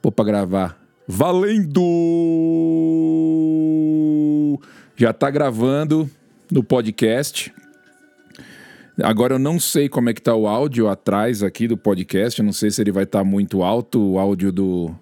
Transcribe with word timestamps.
Pô, 0.00 0.12
pra 0.12 0.24
gravar. 0.24 0.78
Valendo! 1.08 1.80
Já 4.96 5.12
tá 5.12 5.28
gravando 5.28 6.08
no 6.50 6.62
podcast. 6.62 7.52
Agora 9.02 9.34
eu 9.34 9.38
não 9.38 9.58
sei 9.58 9.88
como 9.88 10.10
é 10.10 10.14
que 10.14 10.22
tá 10.22 10.34
o 10.34 10.46
áudio 10.46 10.88
atrás 10.88 11.42
aqui 11.42 11.66
do 11.66 11.76
podcast. 11.76 12.38
Eu 12.38 12.44
não 12.44 12.52
sei 12.52 12.70
se 12.70 12.80
ele 12.80 12.92
vai 12.92 13.02
estar 13.02 13.20
tá 13.20 13.24
muito 13.24 13.62
alto, 13.64 14.00
o 14.00 14.18
áudio 14.18 14.52
do. 14.52 14.94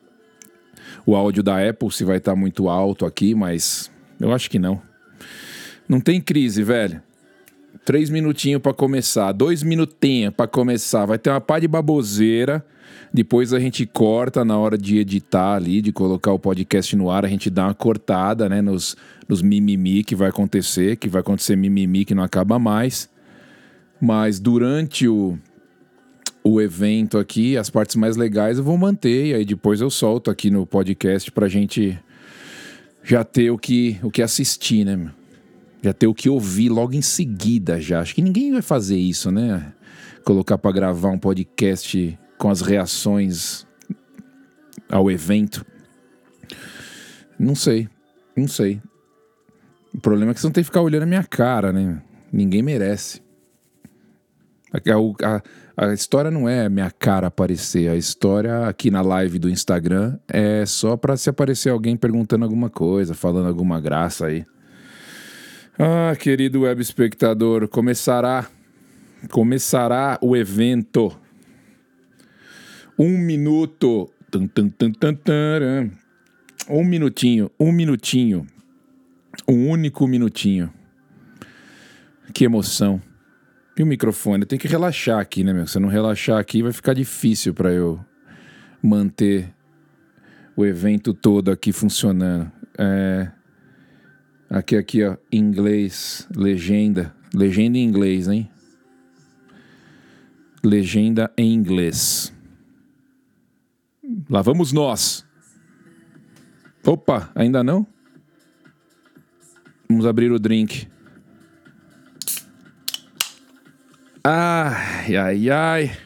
O 1.05 1.15
áudio 1.15 1.43
da 1.43 1.69
Apple, 1.69 1.91
se 1.91 2.03
vai 2.03 2.17
estar 2.17 2.33
tá 2.33 2.37
muito 2.37 2.69
alto 2.69 3.05
aqui, 3.05 3.35
mas 3.35 3.91
eu 4.19 4.33
acho 4.33 4.49
que 4.49 4.59
não. 4.59 4.81
Não 5.87 6.01
tem 6.01 6.21
crise, 6.23 6.63
velho. 6.63 7.03
Três 7.85 8.11
minutinhos 8.11 8.61
para 8.61 8.73
começar, 8.73 9.33
dois 9.33 9.63
minutinhos 9.63 10.33
para 10.35 10.47
começar. 10.47 11.07
Vai 11.07 11.19
ter 11.19 11.31
uma 11.31 11.41
pá 11.41 11.59
de 11.59 11.69
baboseira. 11.69 12.65
Depois 13.13 13.53
a 13.53 13.61
gente 13.61 13.87
corta 13.87 14.45
na 14.45 14.59
hora 14.59 14.77
de 14.77 14.99
editar 14.99 15.55
ali, 15.55 15.81
de 15.81 15.93
colocar 15.93 16.33
o 16.33 16.39
podcast 16.39 16.95
no 16.97 17.11
ar, 17.11 17.25
a 17.25 17.29
gente 17.29 17.49
dá 17.49 17.67
uma 17.67 17.75
cortada, 17.75 18.49
né, 18.49 18.61
nos, 18.61 18.97
nos 19.29 19.41
mimimi 19.43 20.05
que 20.05 20.15
vai 20.15 20.29
acontecer, 20.29 20.97
que 20.97 21.09
vai 21.09 21.21
acontecer 21.21 21.57
mimimi 21.57 22.05
que 22.05 22.15
não 22.15 22.23
acaba 22.23 22.59
mais. 22.59 23.09
Mas 24.01 24.39
durante 24.39 25.09
o, 25.09 25.39
o 26.45 26.61
evento 26.61 27.17
aqui, 27.17 27.57
as 27.57 27.71
partes 27.71 27.97
mais 27.97 28.17
legais 28.17 28.59
eu 28.59 28.65
vou 28.65 28.77
manter, 28.77 29.27
e 29.27 29.35
aí 29.35 29.45
depois 29.45 29.81
eu 29.81 29.89
solto 29.89 30.31
aqui 30.31 30.51
no 30.51 30.67
podcast 30.67 31.31
pra 31.31 31.49
gente 31.49 31.99
já 33.03 33.25
ter 33.25 33.51
o 33.51 33.57
que, 33.57 33.99
o 34.03 34.11
que 34.11 34.21
assistir, 34.21 34.85
né, 34.85 34.97
meu? 34.97 35.26
Já 35.87 35.93
ter 35.93 36.09
o 36.09 36.15
que 36.15 36.29
ouvir 36.29 36.69
logo 36.69 36.95
em 36.95 37.01
seguida 37.01 37.81
já. 37.81 38.01
Acho 38.01 38.13
que 38.13 38.21
ninguém 38.21 38.51
vai 38.51 38.61
fazer 38.61 38.97
isso, 38.97 39.31
né? 39.31 39.73
Colocar 40.25 40.59
para 40.59 40.73
gravar 40.73 41.11
um 41.11 41.19
podcast 41.19 42.19
com 42.37 42.51
as 42.51 42.61
reações 42.61 43.65
ao 44.91 45.09
evento. 45.09 45.65
Não 47.39 47.55
sei, 47.55 47.89
não 48.37 48.49
sei. 48.49 48.83
O 49.95 50.01
problema 50.01 50.33
é 50.33 50.35
que 50.35 50.41
você 50.41 50.49
não 50.49 50.53
tem 50.53 50.65
que 50.65 50.71
ficar 50.71 50.81
olhando 50.81 51.05
a 51.05 51.07
minha 51.07 51.23
cara, 51.23 51.73
né? 51.73 52.03
Ninguém 52.33 52.63
merece. 52.63 53.23
A, 54.73 54.79
a, 55.37 55.87
a, 55.87 55.95
história 55.95 56.33
não 56.33 56.49
é 56.49 56.69
minha 56.69 56.91
cara 56.91 57.29
aparecer. 57.29 57.89
A 57.89 57.95
história 57.95 58.67
aqui 58.67 58.91
na 58.91 59.03
live 59.03 59.39
do 59.39 59.49
Instagram 59.49 60.19
é 60.27 60.67
só 60.67 60.97
para 60.97 61.17
se 61.17 61.31
aparecer 61.31 61.71
alguém 61.71 61.97
perguntando 61.97 62.45
alguma 62.45 62.69
coisa, 62.69 63.15
falando 63.15 63.47
alguma 63.47 63.81
graça 63.81 64.27
aí. 64.27 64.45
Ah, 65.79 66.17
querido 66.17 66.63
web 66.63 66.81
espectador, 66.81 67.69
começará 67.69 68.49
começará 69.31 70.19
o 70.23 70.35
evento 70.35 71.15
um 72.99 73.19
minuto. 73.19 74.11
Um 76.69 76.83
minutinho, 76.83 77.51
um 77.61 77.73
minutinho. 77.73 78.47
Um 79.47 79.69
único 79.69 80.07
minutinho. 80.07 80.73
Que 82.33 82.45
emoção. 82.45 83.01
E 83.77 83.83
o 83.83 83.87
microfone? 83.87 84.47
Tem 84.47 84.59
que 84.59 84.67
relaxar 84.67 85.21
aqui, 85.21 85.45
né, 85.45 85.53
meu? 85.53 85.67
Se 85.67 85.77
eu 85.77 85.83
não 85.83 85.91
relaxar 85.91 86.39
aqui, 86.39 86.63
vai 86.63 86.73
ficar 86.73 86.95
difícil 86.95 87.53
para 87.53 87.71
eu 87.71 88.01
manter 88.83 89.53
o 90.57 90.65
evento 90.65 91.13
todo 91.13 91.51
aqui 91.51 91.71
funcionando. 91.71 92.51
É... 92.79 93.31
Aqui, 94.49 94.77
aqui, 94.77 95.05
ó, 95.05 95.17
inglês, 95.33 96.29
legenda. 96.35 97.15
Legenda 97.35 97.79
em 97.79 97.85
inglês, 97.85 98.29
hein? 98.29 98.49
Legenda 100.63 101.31
em 101.37 101.53
inglês. 101.53 102.33
Lá 104.31 104.43
vamos 104.43 104.73
nós. 104.73 105.27
Opa, 106.85 107.31
ainda 107.35 107.65
não? 107.65 107.85
Vamos 109.89 110.07
abrir 110.07 110.31
o 110.31 110.39
drink. 110.39 110.89
Ai, 114.23 115.17
ai, 115.17 115.51
ai. 115.51 115.99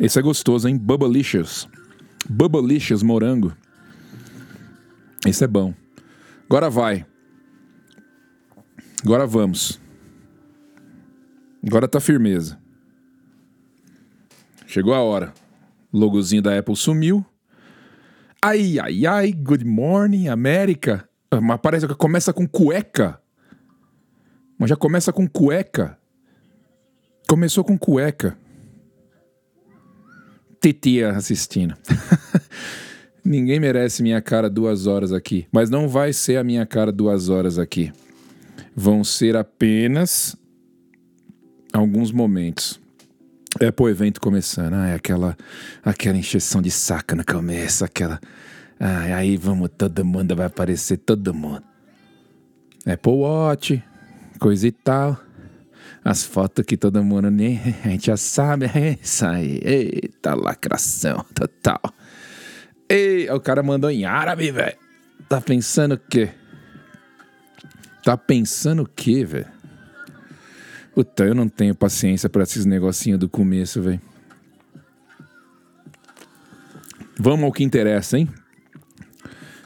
Esse 0.00 0.18
é 0.18 0.22
gostoso, 0.22 0.68
hein? 0.68 0.76
Bubblicious. 0.76 1.68
Bubblicious 2.28 3.02
morango. 3.02 3.56
Esse 5.24 5.44
é 5.44 5.46
bom. 5.46 5.74
Agora 6.52 6.68
vai. 6.68 7.06
Agora 9.02 9.26
vamos. 9.26 9.80
Agora 11.66 11.88
tá 11.88 11.98
firmeza. 11.98 12.60
Chegou 14.66 14.92
a 14.92 15.00
hora 15.00 15.32
logozinho 15.90 16.42
da 16.42 16.58
Apple 16.58 16.76
sumiu. 16.76 17.24
Ai, 18.42 18.78
ai, 18.78 19.06
ai, 19.06 19.32
good 19.32 19.64
morning, 19.64 20.28
América. 20.28 21.08
Mas 21.40 21.58
parece 21.58 21.88
que 21.88 21.94
começa 21.94 22.34
com 22.34 22.46
cueca. 22.46 23.18
Mas 24.58 24.68
já 24.68 24.76
começa 24.76 25.10
com 25.10 25.26
cueca. 25.26 25.98
Começou 27.26 27.64
com 27.64 27.78
cueca. 27.78 28.36
Titia 30.60 31.12
assistindo. 31.12 31.74
Ninguém 33.24 33.60
merece 33.60 34.02
minha 34.02 34.20
cara 34.20 34.50
duas 34.50 34.86
horas 34.86 35.12
aqui. 35.12 35.46
Mas 35.52 35.70
não 35.70 35.88
vai 35.88 36.12
ser 36.12 36.36
a 36.36 36.44
minha 36.44 36.66
cara 36.66 36.90
duas 36.90 37.28
horas 37.28 37.58
aqui. 37.58 37.92
Vão 38.74 39.04
ser 39.04 39.36
apenas 39.36 40.36
alguns 41.72 42.10
momentos. 42.10 42.80
É, 43.60 43.70
pô, 43.70 43.88
evento 43.88 44.20
começando. 44.20 44.74
Ah, 44.74 44.88
é 44.88 44.94
aquela, 44.94 45.36
aquela 45.84 46.16
encheção 46.16 46.60
de 46.60 46.70
saca 46.70 47.14
no 47.14 47.24
começo, 47.24 47.84
aquela. 47.84 48.20
Ah, 48.80 49.16
aí 49.16 49.36
vamos, 49.36 49.70
todo 49.76 50.04
mundo 50.04 50.34
vai 50.34 50.46
aparecer, 50.46 50.96
todo 50.96 51.32
mundo. 51.32 51.62
Apple 52.84 53.12
Watch, 53.12 53.82
coisa 54.40 54.66
e 54.66 54.72
tal. 54.72 55.16
As 56.04 56.24
fotos 56.24 56.64
que 56.64 56.76
todo 56.76 57.04
mundo 57.04 57.30
nem. 57.30 57.60
A 57.84 57.88
gente 57.88 58.06
já 58.06 58.16
sabe, 58.16 58.66
é 58.66 58.98
isso 59.00 59.24
aí. 59.24 59.60
Eita, 59.62 60.34
lacração 60.34 61.24
total. 61.32 61.80
Ei, 62.92 63.26
o 63.30 63.40
cara 63.40 63.62
mandou 63.62 63.90
em 63.90 64.04
árabe, 64.04 64.50
velho. 64.50 64.76
Tá 65.26 65.40
pensando 65.40 65.94
o 65.94 65.98
quê? 65.98 66.28
Tá 68.04 68.18
pensando 68.18 68.82
o 68.82 68.86
quê, 68.86 69.24
velho? 69.24 69.46
Puta, 70.94 71.24
eu 71.24 71.34
não 71.34 71.48
tenho 71.48 71.74
paciência 71.74 72.28
para 72.28 72.42
esses 72.42 72.66
negocinhos 72.66 73.18
do 73.18 73.30
começo, 73.30 73.80
velho. 73.80 73.98
Vamos 77.18 77.46
ao 77.46 77.52
que 77.52 77.64
interessa, 77.64 78.18
hein? 78.18 78.28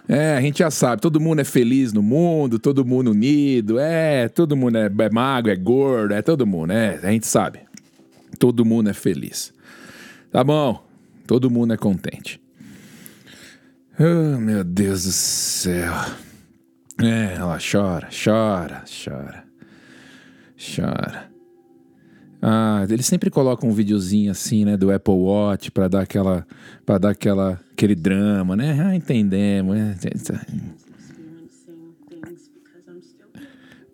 É, 0.08 0.37
a 0.37 0.41
gente 0.41 0.60
já 0.60 0.70
sabe, 0.70 1.03
todo 1.03 1.19
mundo 1.19 1.41
é 1.41 1.44
feliz 1.44 1.93
no 1.93 2.04
mundo, 2.04 2.60
todo 2.60 2.84
mundo 2.84 3.10
unido, 3.10 3.81
é, 3.81 4.28
todo 4.28 4.56
mundo 4.56 4.78
é, 4.78 4.87
é 4.87 5.10
magro, 5.10 5.50
é 5.50 5.56
gordo, 5.56 6.14
é 6.14 6.22
todo 6.22 6.47
mundo, 6.47 6.70
é, 6.70 7.00
a 7.03 7.10
gente 7.10 7.26
sabe. 7.26 7.58
Todo 8.38 8.64
mundo 8.64 8.88
é 8.88 8.93
feliz. 8.93 9.53
Tá 10.31 10.44
bom, 10.44 10.81
todo 11.26 11.50
mundo 11.50 11.75
é 11.75 11.76
contente. 11.76 12.46
Oh, 13.99 14.39
meu 14.39 14.62
Deus 14.62 15.05
do 15.05 15.11
céu. 15.11 15.95
É, 17.03 17.34
ela 17.37 17.59
chora, 17.59 18.11
chora, 18.11 18.84
chora. 18.84 19.45
Chora. 20.59 21.31
Ah, 22.43 22.87
eles 22.91 23.06
sempre 23.06 23.31
colocam 23.31 23.71
um 23.71 23.73
videozinho 23.73 24.31
assim, 24.31 24.67
né, 24.67 24.77
do 24.77 24.93
Apple 24.93 25.15
Watch 25.15 25.71
para 25.71 25.89
dar 25.89 26.03
aquela 26.03 26.47
para 26.85 26.99
dar 26.99 27.11
aquela 27.11 27.59
aquele 27.73 27.95
drama, 27.95 28.55
né? 28.55 28.79
Ah, 28.83 28.95
entendemos. 28.95 29.75
Né? 29.75 29.97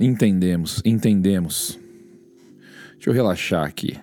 Entendemos, 0.00 0.82
entendemos. 0.84 1.78
Deixa 2.94 3.10
eu 3.10 3.14
relaxar 3.14 3.64
aqui. 3.64 3.96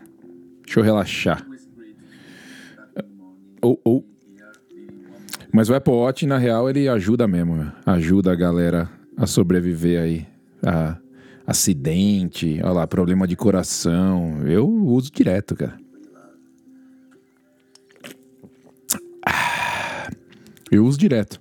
Deixa 0.63 0.79
eu 0.79 0.83
relaxar. 0.83 1.45
Ou, 3.61 3.81
oh. 3.83 4.08
Mas 5.51 5.69
o 5.69 5.73
Apple 5.73 5.93
Watch, 5.93 6.25
na 6.25 6.37
real, 6.37 6.69
ele 6.69 6.87
ajuda 6.87 7.27
mesmo. 7.27 7.71
Ajuda 7.85 8.31
a 8.31 8.35
galera 8.35 8.89
a 9.17 9.25
sobreviver 9.25 10.01
aí. 10.01 10.27
A 10.63 10.97
acidente, 11.45 12.59
olha 12.63 12.71
lá, 12.71 12.87
problema 12.87 13.27
de 13.27 13.35
coração. 13.35 14.47
Eu 14.47 14.69
uso 14.69 15.11
direto, 15.11 15.55
cara. 15.55 15.79
Ah, 19.25 20.09
eu 20.71 20.85
uso 20.85 20.97
direto. 20.97 21.39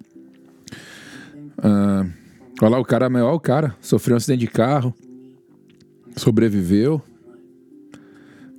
Ah, 1.59 2.07
olha 2.63 2.71
lá 2.71 2.79
o 2.79 2.85
cara, 2.85 3.07
olha 3.07 3.25
o 3.25 3.41
cara, 3.41 3.77
sofreu 3.81 4.15
um 4.15 4.17
acidente 4.17 4.41
de 4.41 4.47
carro, 4.47 4.95
sobreviveu, 6.17 7.03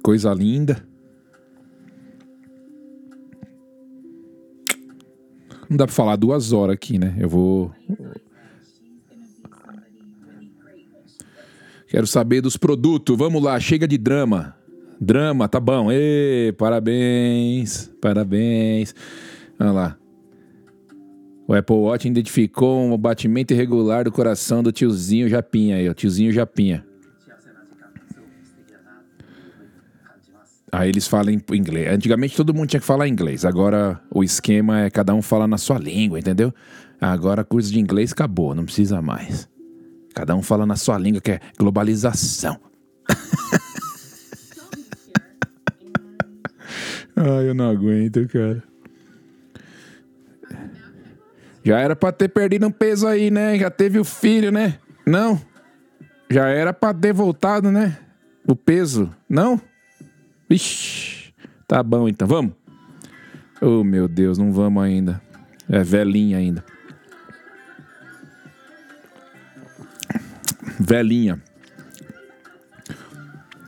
coisa 0.03 0.31
linda. 0.33 0.88
Não 5.69 5.77
dá 5.77 5.85
pra 5.85 5.93
falar 5.93 6.15
duas 6.15 6.51
horas 6.51 6.73
aqui, 6.73 6.97
né? 6.97 7.15
Eu 7.19 7.29
vou 7.29 7.71
Quero 11.89 12.05
saber 12.05 12.41
dos 12.41 12.55
produtos. 12.55 13.17
Vamos 13.17 13.41
lá, 13.41 13.59
chega 13.59 13.87
de 13.87 13.97
drama. 13.97 14.55
Drama, 15.01 15.47
tá 15.47 15.59
bom. 15.59 15.91
Ê, 15.91 16.53
parabéns, 16.57 17.91
parabéns. 17.99 18.93
Olha 19.59 19.71
lá. 19.71 19.97
O 21.47 21.53
Apple 21.55 21.75
Watch 21.75 22.07
identificou 22.07 22.79
um 22.79 22.95
batimento 22.95 23.53
irregular 23.53 24.03
do 24.03 24.11
coração 24.11 24.61
do 24.61 24.71
tiozinho 24.71 25.27
Japinha 25.27 25.77
aí, 25.77 25.89
ó. 25.89 25.93
Tiozinho 25.95 26.31
Japinha. 26.31 26.85
Aí 30.71 30.89
eles 30.89 31.07
falam 31.07 31.33
em 31.33 31.41
inglês. 31.53 31.91
Antigamente 31.91 32.35
todo 32.35 32.53
mundo 32.53 32.69
tinha 32.69 32.79
que 32.79 32.85
falar 32.85 33.07
inglês. 33.07 33.43
Agora 33.43 33.99
o 34.13 34.23
esquema 34.23 34.81
é 34.81 34.89
cada 34.89 35.13
um 35.13 35.21
fala 35.21 35.47
na 35.47 35.57
sua 35.57 35.79
língua, 35.79 36.19
entendeu? 36.19 36.53
Agora 37.01 37.43
curso 37.43 37.71
de 37.71 37.79
inglês 37.79 38.11
acabou, 38.11 38.53
não 38.53 38.65
precisa 38.65 39.01
mais. 39.01 39.49
Cada 40.13 40.35
um 40.35 40.41
fala 40.41 40.65
na 40.65 40.75
sua 40.75 40.97
língua, 40.97 41.21
que 41.21 41.31
é 41.31 41.39
globalização. 41.57 42.59
Ai, 47.15 47.49
eu 47.49 47.53
não 47.53 47.69
aguento, 47.69 48.27
cara. 48.27 48.63
Já 51.63 51.79
era 51.79 51.95
pra 51.95 52.11
ter 52.11 52.29
perdido 52.29 52.67
um 52.67 52.71
peso 52.71 53.07
aí, 53.07 53.29
né? 53.29 53.57
Já 53.57 53.69
teve 53.69 53.99
o 53.99 54.03
filho, 54.03 54.51
né? 54.51 54.79
Não? 55.05 55.39
Já 56.29 56.47
era 56.47 56.73
pra 56.73 56.93
ter 56.93 57.13
voltado, 57.13 57.71
né? 57.71 57.97
O 58.47 58.55
peso. 58.55 59.13
Não? 59.27 59.61
Ixi. 60.49 61.33
Tá 61.67 61.83
bom 61.83 62.07
então. 62.07 62.27
Vamos. 62.27 62.53
Oh, 63.61 63.83
meu 63.83 64.07
Deus, 64.07 64.37
não 64.37 64.51
vamos 64.51 64.81
ainda. 64.81 65.21
É 65.69 65.83
velhinha 65.83 66.37
ainda. 66.37 66.63
Velhinha. 70.79 71.41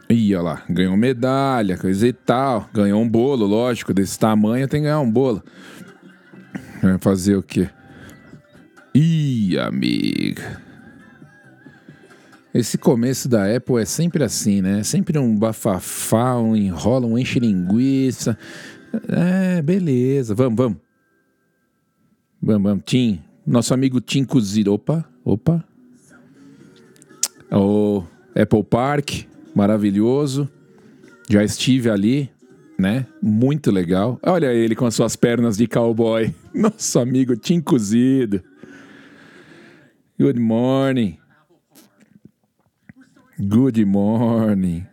Ih, 0.09 0.35
olha 0.35 0.43
lá, 0.43 0.63
ganhou 0.69 0.97
medalha, 0.97 1.77
coisa 1.77 2.07
e 2.07 2.13
tal. 2.13 2.69
Ganhou 2.73 3.01
um 3.01 3.07
bolo, 3.07 3.45
lógico, 3.45 3.93
desse 3.93 4.17
tamanho 4.17 4.67
tem 4.67 4.81
que 4.81 4.85
ganhar 4.85 4.99
um 4.99 5.11
bolo. 5.11 5.43
Vai 6.81 6.97
fazer 6.97 7.35
o 7.35 7.43
quê? 7.43 7.69
Ih, 8.93 9.57
amiga. 9.59 10.61
Esse 12.53 12.77
começo 12.77 13.30
da 13.30 13.56
Apple 13.56 13.81
é 13.81 13.86
sempre 13.86 14.24
assim, 14.24 14.62
né? 14.62 14.83
Sempre 14.83 15.18
um 15.18 15.38
bafafá, 15.38 16.38
um 16.38 16.56
enrola, 16.56 17.07
um 17.07 17.18
enche 17.18 17.39
linguiça. 17.39 18.38
É, 19.07 19.62
beleza. 19.62 20.36
Vamos, 20.36 20.57
vamos. 20.57 20.77
Vamos, 22.42 22.63
vamos. 22.63 22.83
Tim. 22.86 23.21
Nosso 23.48 23.74
amigo 23.74 24.01
Tim 24.01 24.25
Cozido. 24.25 24.74
Opa, 24.74 25.06
opa. 25.24 25.63
O 27.50 28.03
Apple 28.36 28.63
Park, 28.63 29.24
maravilhoso. 29.56 30.50
Já 31.30 31.45
estive 31.45 31.89
ali, 31.89 32.30
né? 32.77 33.06
Muito 33.21 33.71
legal. 33.71 34.19
Olha 34.24 34.53
ele 34.53 34.75
com 34.75 34.86
as 34.86 34.94
suas 34.94 35.15
pernas 35.15 35.56
de 35.56 35.68
cowboy. 35.68 36.36
Nosso 36.53 37.00
amigo 37.00 37.38
Tim 37.38 37.62
Cozido. 37.62 38.44
Good 40.19 40.39
morning. 40.39 41.20
Good 43.43 43.83
morning. 43.85 44.85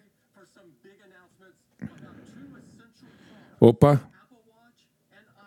Opa. 3.61 4.01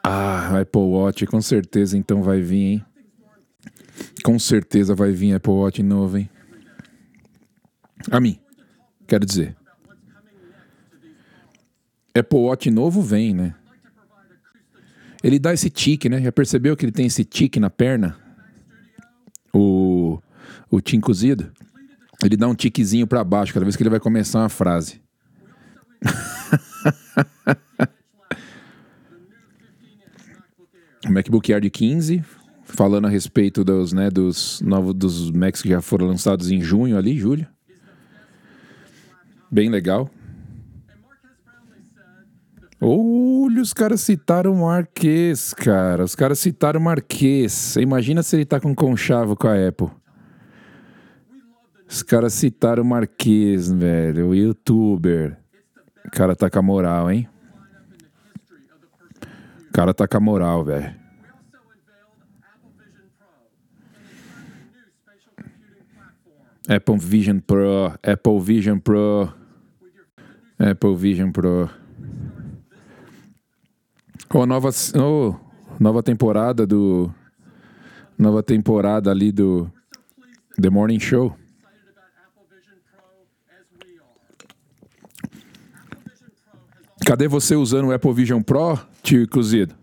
Ah, 0.03 0.59
Apple 0.59 0.81
Watch, 0.81 1.25
com 1.25 1.41
certeza 1.41 1.97
então 1.97 2.21
vai 2.21 2.41
vir, 2.41 2.57
hein? 2.57 2.85
Com 4.23 4.37
certeza 4.37 4.93
vai 4.93 5.11
vir 5.13 5.33
Apple 5.33 5.51
Watch 5.51 5.81
novo, 5.81 6.19
hein? 6.19 6.29
A 8.11 8.19
mim, 8.19 8.39
quero 9.07 9.25
dizer. 9.25 9.55
Apple 12.15 12.39
Watch 12.39 12.69
novo 12.69 13.01
vem, 13.01 13.33
né? 13.33 13.55
Ele 15.23 15.39
dá 15.39 15.51
esse 15.53 15.71
tique, 15.71 16.07
né? 16.07 16.21
Já 16.21 16.31
percebeu 16.31 16.77
que 16.77 16.85
ele 16.85 16.91
tem 16.91 17.07
esse 17.07 17.25
tique 17.25 17.59
na 17.59 17.71
perna? 17.71 18.15
O, 19.51 20.21
o 20.69 20.79
tim 20.79 20.99
cozido? 20.99 21.51
Ele 22.23 22.37
dá 22.37 22.47
um 22.47 22.55
tiquezinho 22.55 23.07
para 23.07 23.23
baixo 23.23 23.53
cada 23.53 23.65
vez 23.65 23.75
que 23.75 23.83
ele 23.83 23.89
vai 23.89 23.99
começar 23.99 24.39
uma 24.39 24.49
frase. 24.49 25.01
MacBook 31.09 31.51
Air 31.51 31.61
de 31.61 31.69
15, 31.69 32.23
falando 32.63 33.07
a 33.07 33.09
respeito 33.09 33.63
dos, 33.63 33.91
né, 33.91 34.09
dos 34.09 34.61
novos 34.61 34.93
dos 34.93 35.31
Macs 35.31 35.61
que 35.61 35.69
já 35.69 35.81
foram 35.81 36.07
lançados 36.07 36.51
em 36.51 36.61
junho 36.61 36.97
ali, 36.97 37.17
julho. 37.17 37.47
Bem 39.51 39.69
legal. 39.69 40.09
Olha, 42.79 43.61
os 43.61 43.73
caras 43.73 44.01
citaram 44.01 44.53
o 44.53 44.61
Marquês, 44.61 45.53
cara. 45.53 46.03
Os 46.03 46.15
caras 46.15 46.39
citaram 46.39 46.79
o 46.79 46.83
Marquês. 46.83 47.75
Imagina 47.75 48.23
se 48.23 48.35
ele 48.35 48.45
tá 48.45 48.59
com 48.59 48.73
conchavo 48.73 49.35
com 49.35 49.47
a 49.47 49.67
Apple. 49.67 49.89
Os 51.91 52.01
caras 52.01 52.33
citaram 52.33 52.83
o 52.83 52.85
Marquês, 52.85 53.69
velho, 53.69 54.29
o 54.29 54.33
youtuber. 54.33 55.37
O 56.05 56.09
cara 56.09 56.33
tá 56.33 56.49
com 56.49 56.59
a 56.59 56.61
moral, 56.61 57.11
hein? 57.11 57.27
O 59.67 59.73
cara 59.73 59.93
tá 59.93 60.07
com 60.07 60.15
a 60.15 60.19
moral, 60.21 60.63
velho. 60.63 60.95
Apple 66.69 66.97
Vision 66.97 67.39
Pro, 67.39 67.93
Apple 68.01 68.39
Vision 68.39 68.79
Pro, 68.79 69.29
Apple 70.57 70.95
Vision 70.95 71.29
Pro. 71.29 71.69
Oh, 74.33 74.45
nova, 74.45 74.69
oh, 74.95 75.35
nova 75.77 76.01
temporada 76.01 76.65
do. 76.65 77.13
Nova 78.17 78.41
temporada 78.41 79.11
ali 79.11 79.33
do 79.33 79.69
The 80.57 80.69
Morning 80.69 80.99
Show. 80.99 81.40
Cadê 87.11 87.27
você 87.27 87.57
usando 87.57 87.89
o 87.89 87.91
Apple 87.91 88.13
Vision 88.13 88.41
Pro, 88.41 88.79
tio 89.03 89.27
cozido? 89.27 89.75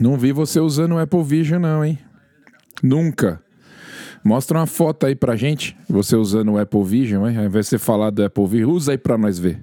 Não 0.00 0.16
vi 0.16 0.32
você 0.32 0.58
usando 0.58 0.92
o 0.92 0.98
Apple 0.98 1.22
Vision, 1.22 1.60
não, 1.60 1.84
hein? 1.84 1.98
Nunca. 2.82 3.44
Mostra 4.24 4.60
uma 4.60 4.66
foto 4.66 5.04
aí 5.04 5.14
pra 5.14 5.36
gente, 5.36 5.76
você 5.86 6.16
usando 6.16 6.52
o 6.52 6.58
Apple 6.58 6.82
Vision, 6.84 7.28
hein? 7.28 7.36
Ao 7.36 7.44
invés 7.44 7.66
de 7.66 7.70
você 7.70 7.78
falar 7.78 8.08
do 8.08 8.24
Apple 8.24 8.46
Vision, 8.46 8.70
usa 8.70 8.92
aí 8.92 8.96
pra 8.96 9.18
nós 9.18 9.38
ver. 9.38 9.62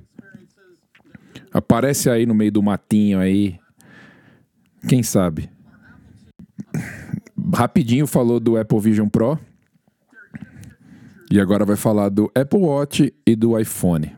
Aparece 1.51 2.07
aí 2.07 2.27
no 2.27 2.35
meio 2.35 2.51
do 2.51 2.61
matinho 2.61 3.17
aí. 3.17 3.57
Quem 4.87 5.01
sabe? 5.01 5.49
Rapidinho 7.51 8.05
falou 8.05 8.39
do 8.39 8.57
Apple 8.57 8.79
Vision 8.79 9.09
Pro. 9.09 9.39
E 11.31 11.39
agora 11.39 11.65
vai 11.65 11.75
falar 11.75 12.09
do 12.09 12.31
Apple 12.35 12.59
Watch 12.59 13.11
e 13.25 13.35
do 13.35 13.57
iPhone. 13.57 14.16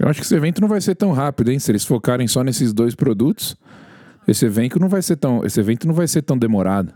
Eu 0.00 0.08
acho 0.08 0.18
que 0.18 0.24
esse 0.24 0.34
evento 0.34 0.62
não 0.62 0.68
vai 0.68 0.80
ser 0.80 0.94
tão 0.94 1.12
rápido, 1.12 1.52
hein? 1.52 1.58
Se 1.58 1.70
eles 1.70 1.84
focarem 1.84 2.26
só 2.26 2.42
nesses 2.42 2.72
dois 2.72 2.94
produtos, 2.94 3.54
esse 4.26 4.46
evento 4.46 4.80
não 4.80 4.88
vai 4.88 5.02
ser 5.02 5.16
tão, 5.16 5.44
esse 5.44 5.60
evento 5.60 5.86
não 5.86 5.92
vai 5.92 6.08
ser 6.08 6.22
tão 6.22 6.38
demorado. 6.38 6.94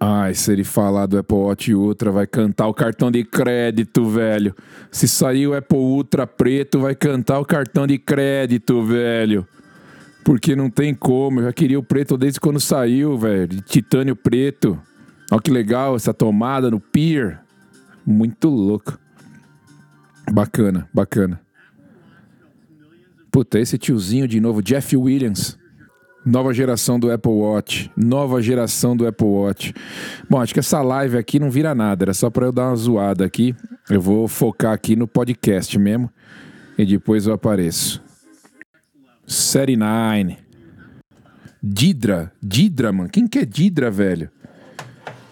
Ai, 0.00 0.32
se 0.32 0.50
ele 0.50 0.64
falar 0.64 1.04
do 1.04 1.18
Apple 1.18 1.36
Watch 1.36 1.74
Ultra, 1.74 2.10
vai 2.10 2.26
cantar 2.26 2.68
o 2.68 2.74
cartão 2.74 3.10
de 3.10 3.22
crédito, 3.22 4.08
velho. 4.08 4.54
Se 4.90 5.06
sair 5.06 5.46
o 5.46 5.54
Apple 5.54 5.76
Ultra 5.76 6.26
preto, 6.26 6.80
vai 6.80 6.94
cantar 6.94 7.38
o 7.38 7.44
cartão 7.44 7.86
de 7.86 7.98
crédito, 7.98 8.82
velho. 8.82 9.46
Porque 10.24 10.56
não 10.56 10.70
tem 10.70 10.94
como. 10.94 11.40
Eu 11.40 11.44
já 11.44 11.52
queria 11.52 11.78
o 11.78 11.82
preto 11.82 12.16
desde 12.16 12.40
quando 12.40 12.58
saiu, 12.58 13.18
velho. 13.18 13.46
De 13.46 13.60
titânio 13.60 14.16
preto. 14.16 14.80
Olha 15.30 15.42
que 15.42 15.50
legal 15.50 15.94
essa 15.94 16.14
tomada 16.14 16.70
no 16.70 16.80
Pier. 16.80 17.40
Muito 18.06 18.48
louco. 18.48 18.98
Bacana, 20.32 20.88
bacana. 20.94 21.45
Puta, 23.36 23.60
esse 23.60 23.76
tiozinho 23.76 24.26
de 24.26 24.40
novo, 24.40 24.62
Jeff 24.62 24.96
Williams. 24.96 25.58
Nova 26.24 26.54
geração 26.54 26.98
do 26.98 27.12
Apple 27.12 27.32
Watch. 27.32 27.90
Nova 27.94 28.40
geração 28.40 28.96
do 28.96 29.06
Apple 29.06 29.26
Watch. 29.26 29.74
Bom, 30.26 30.40
acho 30.40 30.54
que 30.54 30.60
essa 30.60 30.80
live 30.80 31.18
aqui 31.18 31.38
não 31.38 31.50
vira 31.50 31.74
nada. 31.74 32.04
Era 32.04 32.14
só 32.14 32.30
para 32.30 32.46
eu 32.46 32.50
dar 32.50 32.68
uma 32.68 32.76
zoada 32.76 33.26
aqui. 33.26 33.54
Eu 33.90 34.00
vou 34.00 34.26
focar 34.26 34.72
aqui 34.72 34.96
no 34.96 35.06
podcast 35.06 35.78
mesmo. 35.78 36.10
E 36.78 36.86
depois 36.86 37.26
eu 37.26 37.34
apareço. 37.34 38.02
Série 39.26 39.76
9. 39.76 40.38
Didra. 41.62 42.32
Didra, 42.42 42.90
mano. 42.90 43.10
Quem 43.10 43.28
que 43.28 43.40
é 43.40 43.44
Didra, 43.44 43.90
velho? 43.90 44.30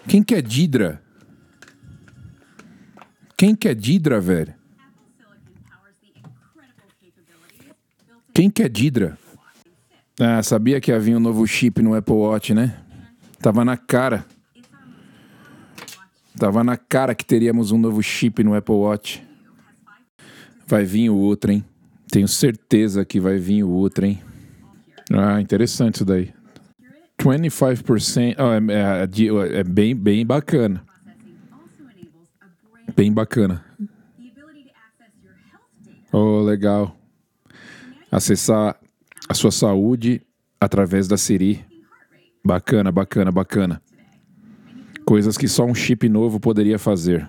Quem 0.07 0.23
que 0.23 0.35
é 0.35 0.43
Didra? 0.43 1.01
Quem 3.35 3.57
que 3.57 3.67
é 3.67 3.75
Didra, 3.75 4.21
velho? 4.21 4.53
Quem 8.35 8.51
que 8.51 8.63
é 8.63 8.69
Didra? 8.69 9.17
Ah, 10.21 10.43
sabia 10.43 10.81
que 10.81 10.93
havia 10.93 11.17
um 11.17 11.21
novo 11.21 11.47
chip 11.47 11.81
no 11.83 11.95
Apple 11.95 12.15
Watch, 12.15 12.53
né? 12.55 12.77
Tava 13.41 13.65
na 13.65 13.77
cara. 13.77 14.25
Tava 16.39 16.65
na 16.65 16.77
cara 16.77 17.15
que 17.15 17.25
teríamos 17.25 17.71
um 17.71 17.79
novo 17.79 18.03
chip 18.03 18.43
no 18.43 18.55
Apple 18.55 18.75
Watch. 18.75 19.23
Vai 20.67 20.85
vir 20.85 21.11
o 21.11 21.17
outro, 21.17 21.53
hein? 21.53 21.65
Tenho 22.11 22.27
certeza 22.29 23.05
que 23.05 23.21
vai 23.21 23.39
vir 23.39 23.63
o 23.63 23.71
outro, 23.71 24.05
hein? 24.07 24.21
Ah, 25.13 25.41
interessante 25.41 25.97
isso 25.97 26.05
daí. 26.05 26.33
25%. 27.19 28.37
Oh, 28.39 28.71
é, 28.73 29.03
é, 29.03 29.07
de- 29.07 29.29
é 29.29 29.63
bem, 29.65 29.95
bem 29.95 30.27
bacana. 30.27 30.83
Bem 32.97 33.13
bacana. 33.13 33.65
Oh, 36.13 36.41
legal. 36.43 36.97
Acessar 38.15 38.77
a 39.29 39.35
sua 39.35 39.51
saúde 39.51 40.23
através 40.61 41.09
da 41.09 41.17
Siri. 41.17 41.65
Bacana, 42.47 42.93
bacana, 42.93 43.33
bacana. 43.33 43.83
Coisas 45.05 45.37
que 45.37 45.49
só 45.49 45.65
um 45.65 45.75
chip 45.75 46.09
novo 46.09 46.39
poderia 46.39 46.79
fazer. 46.79 47.29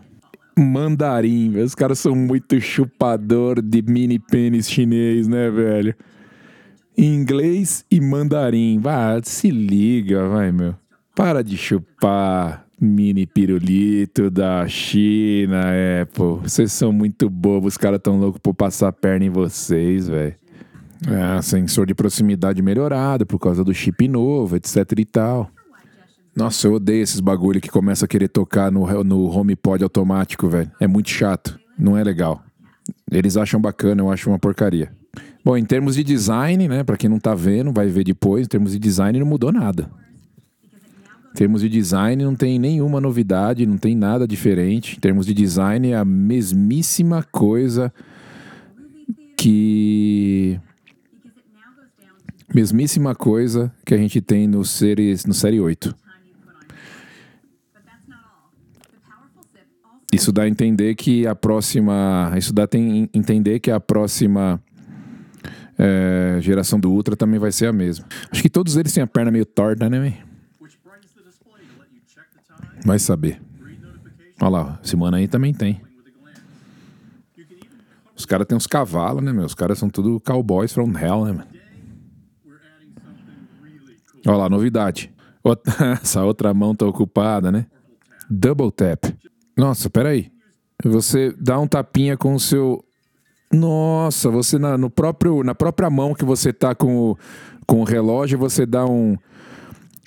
Mandarim, 0.56 1.50
velho. 1.50 1.66
os 1.66 1.74
caras 1.74 1.98
são 1.98 2.14
muito 2.14 2.62
chupador 2.62 3.64
de 3.64 3.82
mini 3.82 4.20
pênis 4.20 4.70
chinês, 4.70 5.28
né, 5.28 5.50
velho? 5.50 5.96
Inglês 6.96 7.84
e 7.90 8.00
mandarim. 8.00 8.78
Vá, 8.80 9.20
se 9.24 9.50
liga, 9.50 10.30
vai, 10.30 10.52
meu. 10.52 10.76
Para 11.16 11.44
de 11.44 11.58
chupar 11.58 12.64
mini 12.80 13.26
pirulito 13.26 14.30
da 14.30 14.68
China, 14.68 15.64
é, 15.72 16.06
pô. 16.06 16.36
Vocês 16.36 16.72
são 16.72 16.94
muito 16.94 17.28
bobos, 17.28 17.74
os 17.74 17.78
caras 17.78 18.00
tão 18.04 18.20
loucos 18.20 18.40
por 18.40 18.54
passar 18.54 18.90
a 18.90 18.94
perna 18.94 19.26
em 19.26 19.32
vocês, 19.32 20.08
velho. 20.08 20.45
É, 21.08 21.42
sensor 21.42 21.86
de 21.86 21.94
proximidade 21.94 22.62
melhorado 22.62 23.26
por 23.26 23.38
causa 23.38 23.64
do 23.64 23.74
chip 23.74 24.08
novo, 24.08 24.56
etc 24.56 24.78
e 24.98 25.06
tal. 25.06 25.52
Nossa, 26.36 26.68
eu 26.68 26.74
odeio 26.74 27.04
esses 27.04 27.20
bagulho 27.20 27.62
que 27.62 27.70
começa 27.70 28.06
a 28.06 28.08
querer 28.08 28.28
tocar 28.28 28.72
no, 28.72 29.04
no 29.04 29.26
HomePod 29.30 29.84
automático, 29.84 30.50
velho. 30.50 30.70
É 30.80 30.88
muito 30.88 31.10
chato. 31.10 31.58
Não 31.78 31.98
é 31.98 32.04
legal. 32.04 32.44
Eles 33.10 33.38
acham 33.38 33.62
bacana, 33.62 34.02
eu 34.02 34.12
acho 34.12 34.30
uma 34.30 34.40
porcaria. 34.40 34.92
Bom, 35.46 35.56
em 35.56 35.64
termos 35.64 35.96
de 35.96 36.04
design, 36.04 36.68
né? 36.68 36.84
Pra 36.84 36.98
quem 36.98 37.10
não 37.10 37.20
tá 37.20 37.34
vendo, 37.34 37.72
vai 37.72 37.88
ver 37.88 38.04
depois. 38.04 38.46
Em 38.46 38.50
termos 38.50 38.72
de 38.74 38.80
design, 38.80 39.20
não 39.20 39.28
mudou 39.28 39.52
nada. 39.52 39.90
Em 41.32 41.36
termos 41.36 41.62
de 41.62 41.70
design, 41.70 42.24
não 42.24 42.36
tem 42.36 42.58
nenhuma 42.58 43.00
novidade, 43.00 43.66
não 43.66 43.78
tem 43.78 43.96
nada 43.96 44.28
diferente. 44.28 44.98
Em 44.98 45.00
termos 45.00 45.26
de 45.26 45.34
design, 45.34 45.92
é 45.92 45.96
a 45.96 46.04
mesmíssima 46.04 47.24
coisa 47.24 47.94
que 49.38 50.60
mesmíssima 52.54 53.16
coisa 53.16 53.74
que 53.86 53.94
a 53.94 53.98
gente 53.98 54.22
tem 54.22 54.48
no 54.48 54.64
série, 54.64 55.16
no 55.26 55.34
série 55.34 55.60
8. 55.60 55.90
time 55.90 55.96
you 56.26 56.34
put 56.44 56.54
on 56.54 56.66
your 56.66 56.78
But 57.74 57.86
that's 57.86 58.08
not 58.08 58.20
all. 58.26 58.52
The 58.92 59.00
powerful 59.08 59.44
SIP 59.44 59.68
also 59.84 60.06
Isso 60.14 60.32
dá 60.32 60.44
a 60.44 60.48
entender 60.48 60.96
que 60.96 61.28
a 61.28 61.36
próxima. 61.36 62.34
Isso 62.38 62.54
dá 62.54 62.64
a 62.64 62.78
entender 63.18 63.60
que 63.60 63.72
a 63.72 63.80
próxima 63.80 64.62
é, 65.78 66.38
geração 66.42 66.80
do 66.80 66.92
Ultra 66.92 67.16
também 67.16 67.40
vai 67.40 67.52
ser 67.52 67.68
a 67.68 67.74
mesma. 67.74 68.06
Acho 68.32 68.42
que 68.42 68.50
todos 68.50 68.78
eles 68.78 68.94
têm 68.94 69.04
a 69.04 69.08
perna 69.08 69.32
meio 69.32 69.46
torta, 69.46 69.90
né, 69.90 70.00
véi? 70.00 70.18
Vai 72.86 73.00
saber. 73.00 73.42
Olha 74.40 74.50
lá, 74.50 74.80
esse 74.84 74.96
mano 74.96 75.18
aí 75.18 75.28
também 75.28 75.54
tem. 75.54 75.82
Os 78.16 78.26
caras 78.26 78.48
têm 78.48 78.56
uns 78.56 78.68
cavalos, 78.68 79.24
né, 79.24 79.34
meu? 79.34 79.46
Os 79.46 79.56
caras 79.56 79.78
são 79.78 79.90
tudo 79.90 80.20
cowboys 80.22 80.72
from 80.72 80.98
hell, 80.98 81.26
né, 81.26 81.32
mano? 81.32 81.55
Olha 84.26 84.38
lá, 84.38 84.50
novidade. 84.50 85.14
Essa 86.02 86.24
outra 86.24 86.54
mão 86.54 86.76
tá 86.76 86.86
ocupada, 86.86 87.52
né? 87.52 87.68
Double 88.30 88.72
tap. 88.72 89.06
Nossa, 89.56 89.90
peraí. 89.90 90.32
Você 90.84 91.34
dá 91.40 91.60
um 91.60 91.68
tapinha 91.68 92.18
com 92.18 92.34
o 92.34 92.40
seu. 92.40 92.84
Nossa, 93.52 94.30
você 94.30 94.58
na, 94.58 94.78
no 94.78 94.90
próprio, 94.90 95.44
na 95.44 95.54
própria 95.54 95.90
mão 95.90 96.14
que 96.14 96.26
você 96.26 96.52
tá 96.52 96.74
com 96.74 97.12
o, 97.12 97.18
com 97.66 97.82
o 97.82 97.84
relógio, 97.84 98.38
você 98.38 98.66
dá 98.66 98.86
um. 98.86 99.16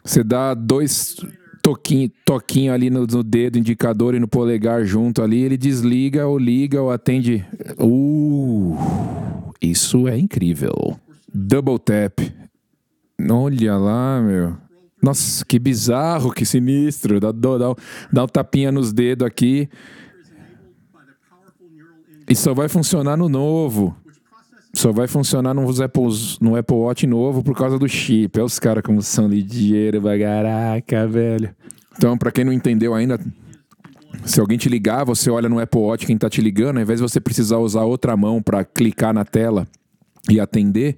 Você 0.05 0.25
dá 0.25 0.55
dois 0.55 1.17
toquinhos 1.63 2.11
toquinho 2.25 2.73
ali 2.73 2.91
no, 2.91 3.07
no 3.07 3.23
dedo, 3.23 3.59
indicador 3.59 4.15
e 4.15 4.21
no 4.21 4.27
polegar 4.27 4.85
junto 4.85 5.23
ali, 5.23 5.43
ele 5.43 5.57
desliga 5.57 6.27
ou 6.27 6.39
liga 6.39 6.81
ou 6.81 6.91
atende. 6.91 7.45
Uh, 7.79 8.77
isso 9.61 10.09
é 10.09 10.19
incrível. 10.19 10.99
Double 11.33 11.79
tap. 11.79 12.21
Olha 13.21 13.77
lá, 13.77 14.21
meu. 14.21 14.57
Nossa, 15.03 15.45
que 15.45 15.59
bizarro, 15.59 16.33
que 16.33 16.45
sinistro. 16.45 17.21
Dá, 17.21 17.33
dá, 17.33 17.75
dá, 18.13 18.25
um 18.25 18.27
tapinha 18.27 18.71
nos 18.71 18.93
dedos 18.93 19.27
aqui. 19.27 19.69
E 22.29 22.35
só 22.35 22.53
vai 22.53 22.69
funcionar 22.69 23.17
no 23.17 23.29
novo. 23.29 23.97
Só 24.75 24.93
vai 24.93 25.09
funcionar 25.09 25.55
no 25.55 26.57
Apple 26.57 26.77
Watch 26.77 27.07
novo 27.07 27.43
por 27.43 27.57
causa 27.57 27.79
do 27.79 27.89
chip. 27.89 28.39
É 28.39 28.43
os 28.43 28.59
caras 28.59 28.83
como 28.83 29.01
são 29.03 29.27
ligeiros, 29.27 30.03
pra 30.03 30.19
caraca, 30.19 31.07
velho. 31.09 31.55
Então, 31.97 32.17
pra 32.17 32.31
quem 32.31 32.45
não 32.45 32.53
entendeu 32.53 32.95
ainda, 32.95 33.19
se 34.25 34.41
alguém 34.41 34.59
te 34.59 34.69
ligar, 34.69 35.05
você 35.05 35.31
olha 35.31 35.49
no 35.49 35.59
Apple 35.59 35.81
Watch 35.81 36.07
quem 36.07 36.19
tá 36.19 36.29
te 36.29 36.41
ligando, 36.41 36.77
ao 36.77 36.83
invés 36.83 37.01
de 37.01 37.09
você 37.09 37.19
precisar 37.21 37.59
usar 37.59 37.83
outra 37.83 38.17
mão 38.17 38.43
pra 38.43 38.65
clicar 38.65 39.13
na 39.13 39.25
tela 39.25 39.67
e 40.29 40.39
atender, 40.39 40.97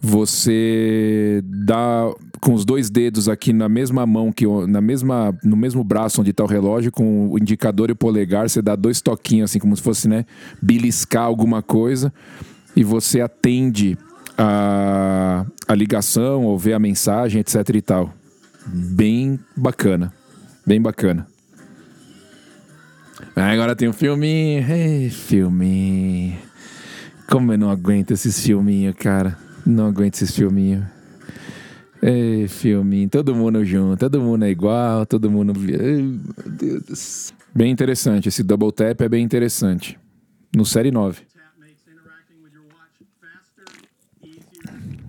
você 0.00 1.42
dá 1.44 2.10
com 2.40 2.54
os 2.54 2.64
dois 2.64 2.88
dedos 2.88 3.28
aqui 3.28 3.52
na 3.52 3.68
mesma 3.68 4.06
mão 4.06 4.32
que 4.32 4.46
na 4.66 4.80
mesma 4.80 5.36
no 5.44 5.56
mesmo 5.56 5.84
braço 5.84 6.22
onde 6.22 6.30
está 6.30 6.42
o 6.42 6.46
relógio 6.46 6.90
com 6.90 7.28
o 7.28 7.38
indicador 7.38 7.90
e 7.90 7.92
o 7.92 7.96
polegar, 7.96 8.48
você 8.48 8.62
dá 8.62 8.74
dois 8.74 9.02
toquinhos 9.02 9.50
assim 9.50 9.58
como 9.58 9.76
se 9.76 9.82
fosse, 9.82 10.08
né, 10.08 10.24
beliscar 10.62 11.24
alguma 11.24 11.62
coisa 11.62 12.12
e 12.74 12.82
você 12.82 13.20
atende 13.20 13.98
a, 14.38 15.44
a 15.68 15.74
ligação 15.74 16.44
ou 16.44 16.58
vê 16.58 16.72
a 16.72 16.78
mensagem, 16.78 17.40
etc 17.40 17.68
e 17.74 17.82
tal. 17.82 18.14
Bem 18.66 19.38
bacana. 19.54 20.12
Bem 20.66 20.80
bacana. 20.80 21.26
Ah, 23.36 23.50
Agora 23.50 23.76
tem 23.76 23.88
um 23.88 23.92
filminho. 23.92 24.64
Ei, 24.70 25.10
filminho. 25.10 26.38
Como 27.28 27.52
eu 27.52 27.58
não 27.58 27.70
aguento 27.70 28.12
esses 28.12 28.40
filminhos, 28.40 28.94
cara. 28.96 29.36
Não 29.70 29.86
aguento 29.86 30.14
esses 30.14 30.34
filminhos. 30.34 30.84
Ei, 32.02 32.48
filminho. 32.48 33.08
Todo 33.08 33.34
mundo 33.34 33.64
junto, 33.64 33.98
todo 33.98 34.20
mundo 34.20 34.44
é 34.44 34.50
igual, 34.50 35.06
todo 35.06 35.30
mundo. 35.30 35.52
Ai, 35.56 36.02
meu 36.02 36.50
Deus. 36.50 37.32
Bem 37.54 37.70
interessante. 37.70 38.28
Esse 38.28 38.42
double 38.42 38.72
tap 38.72 39.00
é 39.02 39.08
bem 39.08 39.24
interessante. 39.24 39.98
No 40.56 40.64
Série 40.66 40.90
9. 40.90 41.20
tap 41.20 41.26
makes 41.60 41.82
interacting 41.86 42.42
with 42.42 42.52
your 42.52 42.64
watch 42.72 43.04
faster, 43.20 43.64
easier, 44.22 44.42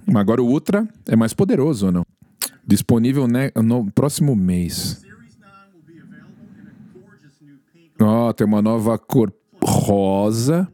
Mas 0.05 0.21
agora 0.21 0.41
o 0.43 0.47
Ultra 0.47 0.87
é 1.07 1.15
mais 1.15 1.33
poderoso 1.33 1.87
ou 1.87 1.91
não? 1.91 2.05
Disponível 2.65 3.25
no 3.63 3.89
próximo 3.91 4.35
mês. 4.35 4.99
Series 5.01 5.37
9 5.39 5.51
will 5.73 5.83
be 5.87 5.99
available 5.99 6.45
in 6.59 6.67
a 6.67 6.99
gorgeous 6.99 7.41
new 7.41 7.57
pink 7.73 7.91
Ó, 7.99 8.31
tem 8.33 8.45
uma 8.45 8.61
nova 8.61 8.97
cor 8.99 9.33
rosa. 9.63 10.67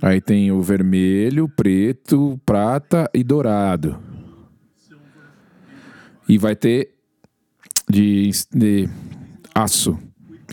Aí 0.00 0.20
tem 0.20 0.52
o 0.52 0.62
vermelho, 0.62 1.48
preto, 1.48 2.40
prata 2.46 3.10
e 3.12 3.24
dourado. 3.24 3.98
E 6.28 6.38
vai 6.38 6.54
ter 6.54 6.94
de, 7.88 8.30
de 8.54 8.88
aço 9.54 9.98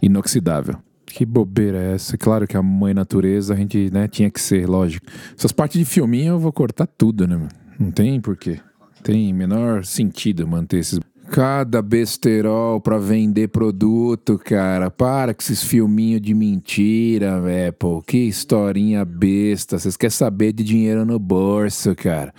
inoxidável. 0.01 0.77
Que 1.05 1.25
bobeira 1.25 1.77
é 1.77 1.93
essa? 1.93 2.17
Claro 2.17 2.47
que 2.47 2.57
a 2.57 2.61
mãe 2.61 2.93
natureza 2.93 3.53
a 3.53 3.57
gente 3.57 3.89
né, 3.91 4.07
tinha 4.07 4.29
que 4.29 4.41
ser, 4.41 4.67
lógico. 4.67 5.05
Essas 5.37 5.51
partes 5.51 5.79
de 5.79 5.85
filminho 5.85 6.33
eu 6.33 6.39
vou 6.39 6.51
cortar 6.51 6.87
tudo, 6.87 7.27
né? 7.27 7.47
Não 7.79 7.91
tem 7.91 8.19
porquê. 8.19 8.59
Tem 9.03 9.31
menor 9.33 9.85
sentido 9.85 10.47
manter 10.47 10.79
esses. 10.79 10.99
Cada 11.31 11.81
besterol 11.81 12.79
pra 12.79 12.97
vender 12.97 13.47
produto, 13.49 14.37
cara. 14.37 14.91
Para 14.91 15.33
com 15.33 15.41
esses 15.41 15.63
filminhos 15.63 16.21
de 16.21 16.33
mentira, 16.33 17.37
Apple. 17.67 18.01
Que 18.05 18.17
historinha 18.19 19.03
besta. 19.03 19.79
Vocês 19.79 19.97
querem 19.97 20.11
saber 20.11 20.53
de 20.53 20.63
dinheiro 20.63 21.03
no 21.03 21.17
bolso, 21.19 21.95
cara. 21.95 22.33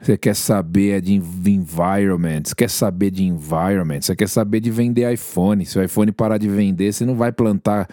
Você 0.00 0.16
quer 0.16 0.36
saber 0.36 1.00
de 1.00 1.14
env- 1.14 1.48
environment, 1.48 2.42
você 2.44 2.54
quer 2.54 2.68
saber 2.68 3.10
de 3.10 3.24
environment, 3.24 4.02
você 4.02 4.14
quer 4.14 4.28
saber 4.28 4.60
de 4.60 4.70
vender 4.70 5.10
iPhone. 5.10 5.64
Se 5.64 5.78
o 5.78 5.82
iPhone 5.82 6.12
parar 6.12 6.36
de 6.36 6.46
vender, 6.48 6.92
você 6.92 7.06
não 7.06 7.14
vai 7.14 7.32
plantar 7.32 7.88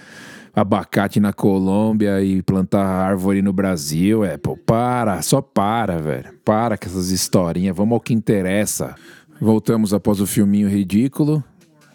abacate 0.54 1.22
na 1.22 1.32
Colômbia 1.32 2.22
e 2.22 2.42
plantar 2.42 2.86
árvore 2.86 3.42
no 3.42 3.54
Brasil. 3.54 4.26
É, 4.26 4.38
pô, 4.38 4.58
para, 4.58 5.22
só 5.22 5.42
para, 5.42 6.00
velho. 6.00 6.34
Para 6.44 6.78
com 6.78 6.86
essas 6.86 7.12
historinhas, 7.12 7.76
vamos 7.76 7.94
ao 7.94 8.02
que 8.02 8.14
interessa. 8.14 8.94
Voltamos 9.42 9.92
após 9.92 10.22
o 10.22 10.28
filminho 10.28 10.70
ridículo 10.70 11.44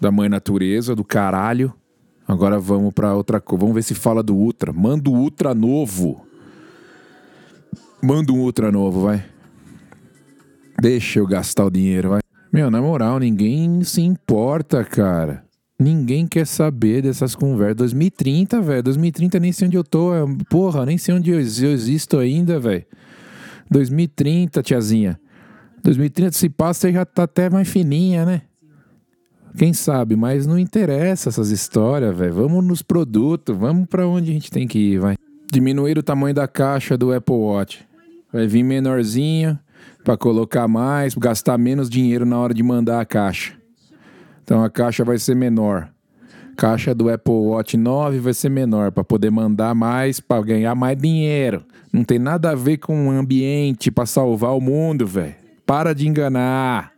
da 0.01 0.11
mãe 0.11 0.29
natureza, 0.29 0.97
do 0.97 1.05
caralho. 1.05 1.73
Agora 2.27 2.59
vamos 2.59 2.93
pra 2.93 3.15
outra 3.15 3.41
coisa. 3.41 3.61
Vamos 3.61 3.75
ver 3.77 3.83
se 3.85 3.95
fala 3.95 4.21
do 4.21 4.35
Ultra. 4.35 4.73
Manda 4.73 5.09
o 5.09 5.15
Ultra 5.15 5.55
novo. 5.55 6.27
Manda 8.03 8.33
um 8.33 8.41
Ultra 8.41 8.73
novo, 8.73 9.03
vai. 9.03 9.25
Deixa 10.83 11.21
eu 11.21 11.27
gastar 11.27 11.65
o 11.67 11.71
dinheiro, 11.71 12.11
vai. 12.11 12.21
Meu, 12.53 12.69
na 12.69 12.83
moral, 12.83 13.21
ninguém 13.21 13.83
se 13.85 14.01
importa, 14.01 14.85
cara. 14.85 15.45
Ninguém 15.79 16.27
quer 16.27 16.47
saber 16.47 17.03
dessas 17.03 17.37
conversas. 17.37 17.77
2030, 17.77 18.61
velho. 18.61 18.83
2030 18.83 19.39
nem 19.39 19.53
sei 19.53 19.69
onde 19.69 19.77
eu 19.77 19.85
tô. 19.85 20.13
é- 20.13 20.25
Porra, 20.51 20.85
nem 20.85 20.99
sei 20.99 21.15
onde 21.15 21.31
eu 21.31 21.39
existo 21.39 22.19
ainda, 22.19 22.59
velho. 22.59 22.85
2030, 23.71 24.63
tiazinha. 24.63 25.21
2030 25.87 26.33
se 26.33 26.49
passa, 26.49 26.81
você 26.81 26.93
já 26.93 27.05
tá 27.05 27.23
até 27.23 27.49
mais 27.49 27.69
fininha, 27.69 28.25
né? 28.25 28.43
Quem 29.57 29.73
sabe, 29.73 30.17
mas 30.17 30.45
não 30.45 30.59
interessa 30.59 31.29
essas 31.29 31.51
histórias, 31.51 32.15
velho. 32.15 32.35
Vamos 32.35 32.65
nos 32.65 32.83
produtos, 32.83 33.57
vamos 33.57 33.87
pra 33.87 34.05
onde 34.07 34.31
a 34.31 34.35
gente 34.35 34.51
tem 34.51 34.67
que 34.67 34.79
ir, 34.79 34.99
vai. 34.99 35.17
Diminuir 35.51 35.97
o 35.97 36.03
tamanho 36.03 36.35
da 36.35 36.49
caixa 36.49 36.99
do 36.99 37.13
Apple 37.13 37.37
Watch. 37.37 37.87
Vai 38.33 38.49
vir 38.49 38.65
menorzinho 38.65 39.57
pra 40.03 40.17
colocar 40.17 40.67
mais, 40.67 41.15
gastar 41.15 41.57
menos 41.57 41.89
dinheiro 41.89 42.27
na 42.27 42.37
hora 42.37 42.53
de 42.53 42.65
mandar 42.65 43.01
a 43.01 43.05
caixa. 43.05 43.55
Então 44.43 44.65
a 44.65 44.69
caixa 44.69 45.05
vai 45.05 45.19
ser 45.19 45.37
menor. 45.37 45.89
Caixa 46.57 46.93
do 46.93 47.09
Apple 47.09 47.33
Watch 47.33 47.77
9 47.77 48.19
vai 48.19 48.35
ser 48.35 48.49
menor 48.49 48.91
para 48.91 49.05
poder 49.05 49.31
mandar 49.31 49.73
mais, 49.73 50.19
para 50.19 50.43
ganhar 50.43 50.75
mais 50.75 50.99
dinheiro. 50.99 51.65
Não 51.93 52.03
tem 52.03 52.19
nada 52.19 52.51
a 52.51 52.55
ver 52.57 52.79
com 52.79 53.07
o 53.07 53.11
ambiente 53.13 53.89
para 53.91 54.05
salvar 54.05 54.57
o 54.57 54.61
mundo, 54.61 55.07
velho. 55.07 55.46
Para 55.67 55.95
de 55.95 56.07
enganar. 56.07 56.93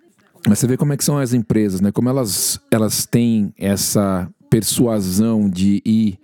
Mas 0.47 0.59
você 0.59 0.67
vê 0.67 0.77
como 0.77 0.93
é 0.93 0.97
que 0.97 1.05
são 1.05 1.19
as 1.19 1.33
empresas, 1.33 1.81
né? 1.81 1.91
Como 1.91 2.09
elas, 2.09 2.61
elas 2.71 3.07
têm 3.07 3.53
essa 3.59 4.29
persuasão 4.49 5.49
de 5.49 5.83
ir 5.85 6.19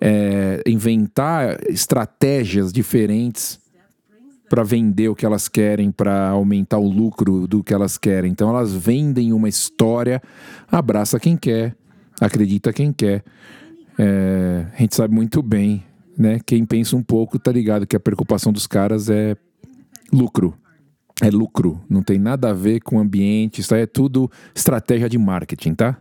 é, 0.00 0.62
inventar 0.66 1.58
estratégias 1.68 2.72
diferentes 2.72 3.58
para 4.48 4.62
vender 4.62 5.08
o 5.08 5.14
que 5.14 5.26
elas 5.26 5.48
querem, 5.48 5.90
para 5.90 6.28
aumentar 6.28 6.78
o 6.78 6.88
lucro 6.88 7.46
do 7.46 7.62
que 7.62 7.74
elas 7.74 7.98
querem. 7.98 8.30
Então 8.30 8.48
elas 8.48 8.72
vendem 8.72 9.32
uma 9.32 9.48
história, 9.48 10.22
abraça 10.70 11.20
quem 11.20 11.36
quer, 11.36 11.76
acredita 12.20 12.72
quem 12.72 12.92
quer. 12.92 13.22
É, 13.98 14.66
a 14.72 14.78
gente 14.78 14.94
sabe 14.94 15.14
muito 15.14 15.42
bem, 15.42 15.84
né? 16.16 16.40
Quem 16.46 16.64
pensa 16.64 16.96
um 16.96 17.02
pouco 17.02 17.38
tá 17.38 17.52
ligado 17.52 17.86
que 17.86 17.96
a 17.96 18.00
preocupação 18.00 18.52
dos 18.52 18.66
caras 18.66 19.10
é 19.10 19.36
lucro. 20.12 20.54
É 21.20 21.30
lucro, 21.30 21.80
não 21.90 22.02
tem 22.02 22.18
nada 22.18 22.50
a 22.50 22.52
ver 22.52 22.80
com 22.80 22.98
ambiente, 22.98 23.60
isso 23.60 23.74
é 23.74 23.86
tudo 23.86 24.30
estratégia 24.54 25.08
de 25.08 25.18
marketing, 25.18 25.74
tá? 25.74 25.98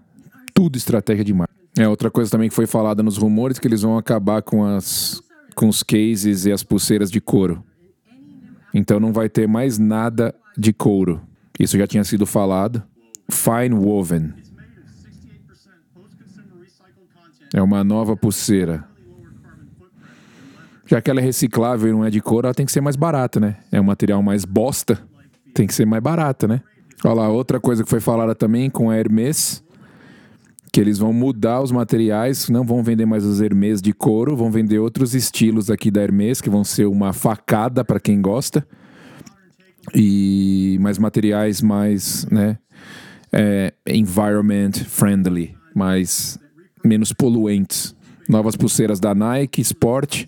Tudo 0.54 0.78
estratégia 0.78 1.24
de 1.24 1.34
marketing. 1.34 1.58
É 1.78 1.88
outra 1.88 2.12
coisa 2.12 2.30
também 2.30 2.50
que 2.50 2.56
foi 2.56 2.68
falada 2.68 3.02
nos 3.02 3.18
rumores 3.18 3.58
que 3.58 3.68
eles 3.68 3.82
vão 3.82 3.98
acabar 3.98 4.42
com 4.42 4.64
as 4.64 5.22
com 5.56 5.68
os 5.68 5.82
cases 5.82 6.46
e 6.46 6.52
as 6.52 6.62
pulseiras 6.62 7.10
de 7.10 7.20
couro. 7.20 7.64
Então 8.72 9.00
não 9.00 9.12
vai 9.12 9.28
ter 9.28 9.48
mais 9.48 9.80
nada 9.80 10.36
de 10.56 10.72
couro. 10.72 11.20
Isso 11.60 11.76
já 11.78 11.88
tinha 11.88 12.04
sido 12.04 12.28
falado. 12.28 12.84
Fine 13.30 13.74
woven. 13.74 14.34
It's 14.38 14.52
made 14.52 14.80
of 14.80 14.88
68% 14.88 15.74
post-consumer 15.96 16.62
recycled 16.62 17.10
content, 17.12 17.56
É 17.56 17.62
uma 17.62 17.84
nova 17.84 18.16
pulseira. 18.16 18.87
Já 20.88 21.02
que 21.02 21.12
ela 21.12 21.20
é 21.20 21.24
reciclável 21.24 21.90
e 21.90 21.92
não 21.92 22.06
é 22.06 22.10
de 22.10 22.22
couro, 22.22 22.48
ela 22.48 22.54
tem 22.54 22.66
que 22.66 22.72
ser 22.72 22.82
mais 22.82 22.96
barata, 22.96 23.40
né? 23.40 23.58
É 23.72 23.80
um 23.80 23.84
material 23.84 24.24
mais 24.24 24.46
bosta, 24.46 24.98
tem 25.54 25.68
que 25.68 25.74
ser 25.74 25.86
mais 25.86 26.02
barata, 26.02 26.48
né? 26.48 26.62
Olha 27.04 27.14
lá, 27.14 27.30
outra 27.30 27.60
coisa 27.60 27.84
que 27.84 27.90
foi 27.90 28.00
falada 28.00 28.34
também 28.34 28.70
com 28.70 28.90
a 28.90 28.98
Hermès, 28.98 29.64
que 30.72 30.80
eles 30.80 30.98
vão 30.98 31.12
mudar 31.12 31.62
os 31.62 31.72
materiais, 31.72 32.50
não 32.50 32.64
vão 32.64 32.82
vender 32.82 33.06
mais 33.06 33.26
os 33.26 33.42
Hermès 33.42 33.82
de 33.82 33.94
couro, 33.94 34.36
vão 34.36 34.50
vender 34.50 34.80
outros 34.80 35.14
estilos 35.14 35.70
aqui 35.70 35.92
da 35.92 36.02
Hermès, 36.02 36.40
que 36.40 36.50
vão 36.50 36.64
ser 36.64 36.86
uma 36.86 37.14
facada 37.14 37.84
para 37.84 38.00
quem 38.00 38.22
gosta. 38.22 38.66
E 39.94 40.78
mais 40.82 40.98
materiais 40.98 41.62
mais, 41.62 42.26
né, 42.32 42.58
é, 43.32 43.74
environment 43.88 44.72
friendly, 44.86 45.56
mais 45.76 46.40
menos 46.84 47.12
poluentes. 47.12 47.96
Novas 48.28 48.56
pulseiras 48.56 49.00
da 49.00 49.16
Nike 49.16 49.62
Sport, 49.62 50.26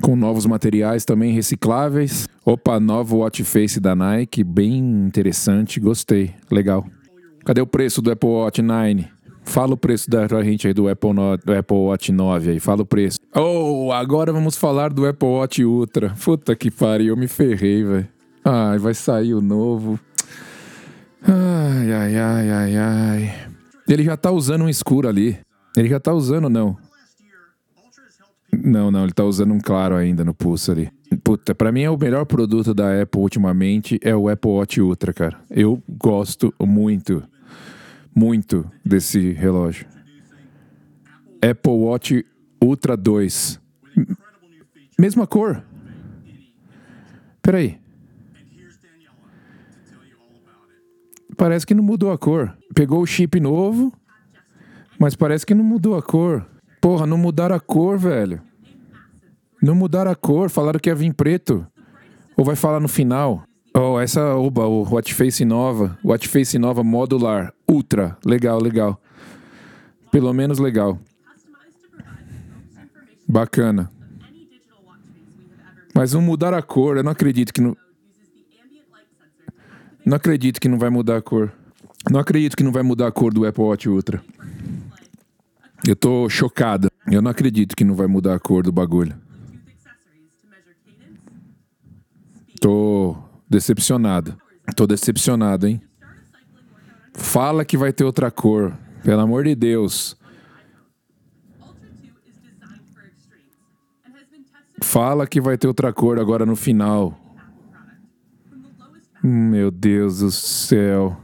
com 0.00 0.16
novos 0.16 0.46
materiais 0.46 1.04
também 1.04 1.32
recicláveis. 1.32 2.28
Opa, 2.44 2.78
novo 2.78 3.18
watch 3.18 3.42
face 3.44 3.80
da 3.80 3.94
Nike, 3.94 4.44
bem 4.44 4.78
interessante, 4.78 5.80
gostei, 5.80 6.34
legal. 6.50 6.86
Cadê 7.44 7.60
o 7.60 7.66
preço 7.66 8.02
do 8.02 8.10
Apple 8.10 8.28
Watch 8.28 8.60
9? 8.60 9.08
Fala 9.44 9.74
o 9.74 9.76
preço 9.76 10.10
da 10.10 10.26
pra 10.26 10.42
gente 10.42 10.66
aí 10.66 10.74
do 10.74 10.88
Apple, 10.88 11.12
no, 11.12 11.36
do 11.36 11.56
Apple 11.56 11.76
Watch 11.76 12.10
9 12.10 12.50
aí, 12.50 12.60
fala 12.60 12.82
o 12.82 12.86
preço. 12.86 13.18
Oh, 13.34 13.92
agora 13.92 14.32
vamos 14.32 14.56
falar 14.56 14.92
do 14.92 15.06
Apple 15.06 15.28
Watch 15.28 15.64
Ultra. 15.64 16.14
Puta 16.22 16.56
que 16.56 16.70
pariu, 16.70 17.14
eu 17.14 17.16
me 17.16 17.28
ferrei, 17.28 17.84
velho. 17.84 18.08
Ai, 18.44 18.78
vai 18.78 18.94
sair 18.94 19.34
o 19.34 19.40
novo. 19.40 19.98
Ai, 21.22 21.92
ai, 21.92 22.16
ai, 22.16 22.50
ai, 22.50 22.76
ai. 22.76 23.34
Ele 23.88 24.04
já 24.04 24.16
tá 24.16 24.30
usando 24.30 24.62
um 24.64 24.68
escuro 24.68 25.08
ali. 25.08 25.38
Ele 25.76 25.88
já 25.88 26.00
tá 26.00 26.12
usando, 26.12 26.48
não. 26.48 26.76
Não, 28.52 28.90
não, 28.90 29.04
ele 29.04 29.12
tá 29.12 29.24
usando 29.24 29.52
um 29.52 29.60
claro 29.60 29.96
ainda 29.96 30.24
no 30.24 30.32
pulso 30.34 30.72
ali. 30.72 30.90
Puta, 31.22 31.54
pra 31.54 31.70
mim 31.72 31.82
é 31.82 31.90
o 31.90 31.98
melhor 31.98 32.24
produto 32.24 32.72
da 32.72 33.02
Apple 33.02 33.20
ultimamente 33.20 33.98
é 34.02 34.14
o 34.14 34.28
Apple 34.28 34.50
Watch 34.50 34.80
Ultra, 34.80 35.12
cara. 35.12 35.38
Eu 35.50 35.82
gosto 35.88 36.54
muito, 36.60 37.22
muito 38.14 38.68
desse 38.84 39.32
relógio. 39.32 39.86
Apple 41.42 41.72
Watch 41.72 42.24
Ultra 42.62 42.96
2. 42.96 43.60
incredible 43.96 44.16
new 44.50 44.64
features. 44.72 44.96
Mesma 44.98 45.26
cor. 45.26 45.62
Peraí, 47.42 47.78
parece 51.36 51.66
que 51.66 51.74
não 51.74 51.82
mudou 51.82 52.10
a 52.10 52.18
cor. 52.18 52.56
Pegou 52.74 53.00
o 53.02 53.06
chip 53.06 53.38
novo, 53.38 53.92
mas 54.98 55.14
parece 55.14 55.46
que 55.46 55.54
não 55.54 55.64
mudou 55.64 55.96
a 55.96 56.02
cor. 56.02 56.44
Porra, 56.86 57.04
não 57.04 57.18
mudaram 57.18 57.56
a 57.56 57.58
cor, 57.58 57.98
velho. 57.98 58.40
Não 59.60 59.74
mudaram 59.74 60.08
a 60.08 60.14
cor, 60.14 60.48
falaram 60.48 60.78
que 60.78 60.88
ia 60.88 60.94
vir 60.94 61.12
preto. 61.12 61.66
Ou 62.36 62.44
vai 62.44 62.54
falar 62.54 62.78
no 62.78 62.86
final? 62.86 63.42
Oh, 63.76 63.98
essa, 63.98 64.36
oba, 64.36 64.68
o 64.68 64.84
Watch 64.88 65.12
Face 65.12 65.44
nova. 65.44 65.98
Watch 66.04 66.28
Face 66.28 66.56
nova 66.60 66.84
modular. 66.84 67.52
Ultra. 67.68 68.16
Legal, 68.24 68.62
legal. 68.62 69.00
Pelo 70.12 70.32
menos 70.32 70.60
legal. 70.60 70.96
Bacana. 73.26 73.90
Mas 75.92 76.12
não 76.12 76.22
mudaram 76.22 76.56
a 76.56 76.62
cor. 76.62 76.98
Eu 76.98 77.02
não 77.02 77.10
acredito 77.10 77.52
que 77.52 77.60
não. 77.60 77.76
Não 80.04 80.16
acredito 80.16 80.60
que 80.60 80.68
não 80.68 80.78
vai 80.78 80.88
mudar 80.88 81.16
a 81.16 81.20
cor. 81.20 81.52
Não 82.08 82.20
acredito 82.20 82.56
que 82.56 82.62
não 82.62 82.70
vai 82.70 82.84
mudar 82.84 83.08
a 83.08 83.10
cor 83.10 83.34
do 83.34 83.44
Apple 83.44 83.64
Watch 83.64 83.88
Ultra. 83.88 84.22
Eu 85.86 85.94
tô 85.94 86.28
chocada. 86.28 86.90
Eu 87.10 87.22
não 87.22 87.30
acredito 87.30 87.76
que 87.76 87.84
não 87.84 87.94
vai 87.94 88.08
mudar 88.08 88.34
a 88.34 88.40
cor 88.40 88.64
do 88.64 88.72
bagulho. 88.72 89.16
Tô 92.60 93.16
decepcionado. 93.48 94.36
Tô 94.74 94.86
decepcionado, 94.86 95.68
hein? 95.68 95.80
Fala 97.14 97.64
que 97.64 97.76
vai 97.76 97.92
ter 97.92 98.04
outra 98.04 98.30
cor. 98.30 98.76
Pelo 99.04 99.20
amor 99.20 99.44
de 99.44 99.54
Deus. 99.54 100.16
Ultra 101.60 101.88
2 101.88 102.10
is 102.26 102.34
designed 102.42 102.82
for 102.92 103.06
extremes 103.06 103.54
and 104.04 104.12
has 104.16 104.26
been 104.28 104.42
tested 104.42 104.84
Fala 104.84 105.26
que 105.26 105.40
vai 105.40 105.56
ter 105.56 105.68
outra 105.68 105.92
cor 105.92 106.18
agora 106.18 106.44
no 106.44 106.56
final. 106.56 107.16
Meu 109.22 109.70
Deus 109.70 110.18
do 110.18 110.30
céu. 110.32 111.16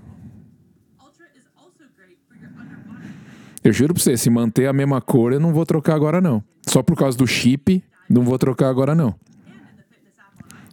Eu 3.65 3.73
juro 3.73 3.95
pra 3.95 4.03
você, 4.03 4.17
se 4.17 4.29
manter 4.29 4.67
a 4.67 4.73
mesma 4.73 5.01
cor, 5.01 5.33
eu 5.33 5.41
não 5.41 5.53
vou 5.53 5.65
trocar 5.65 5.95
agora, 5.95 6.21
não. 6.21 6.43
Só 6.67 6.83
por 6.83 6.97
causa 6.97 7.17
do 7.17 7.27
chip, 7.27 7.83
não 8.09 8.23
vou 8.23 8.39
trocar 8.39 8.69
agora, 8.69 8.95
não. 8.95 9.15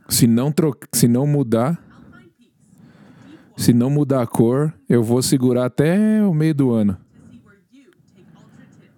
Se 0.08 0.26
não, 0.26 0.52
tro... 0.52 0.76
se 0.92 1.08
não 1.08 1.28
mudar, 1.28 1.78
se 3.56 3.74
não 3.74 3.90
mudar 3.90 4.24
a 4.24 4.28
cor, 4.28 4.74
eu 4.90 5.04
vou 5.04 5.22
segurar 5.22 5.66
até 5.66 6.24
o 6.26 6.34
meio 6.34 6.56
do 6.56 6.72
ano. 6.72 6.94
to 6.94 7.28
see 7.30 7.42
where 7.46 7.58
you 7.72 7.92
take 8.16 8.26
Ultra 8.36 8.66
2. 8.80 8.90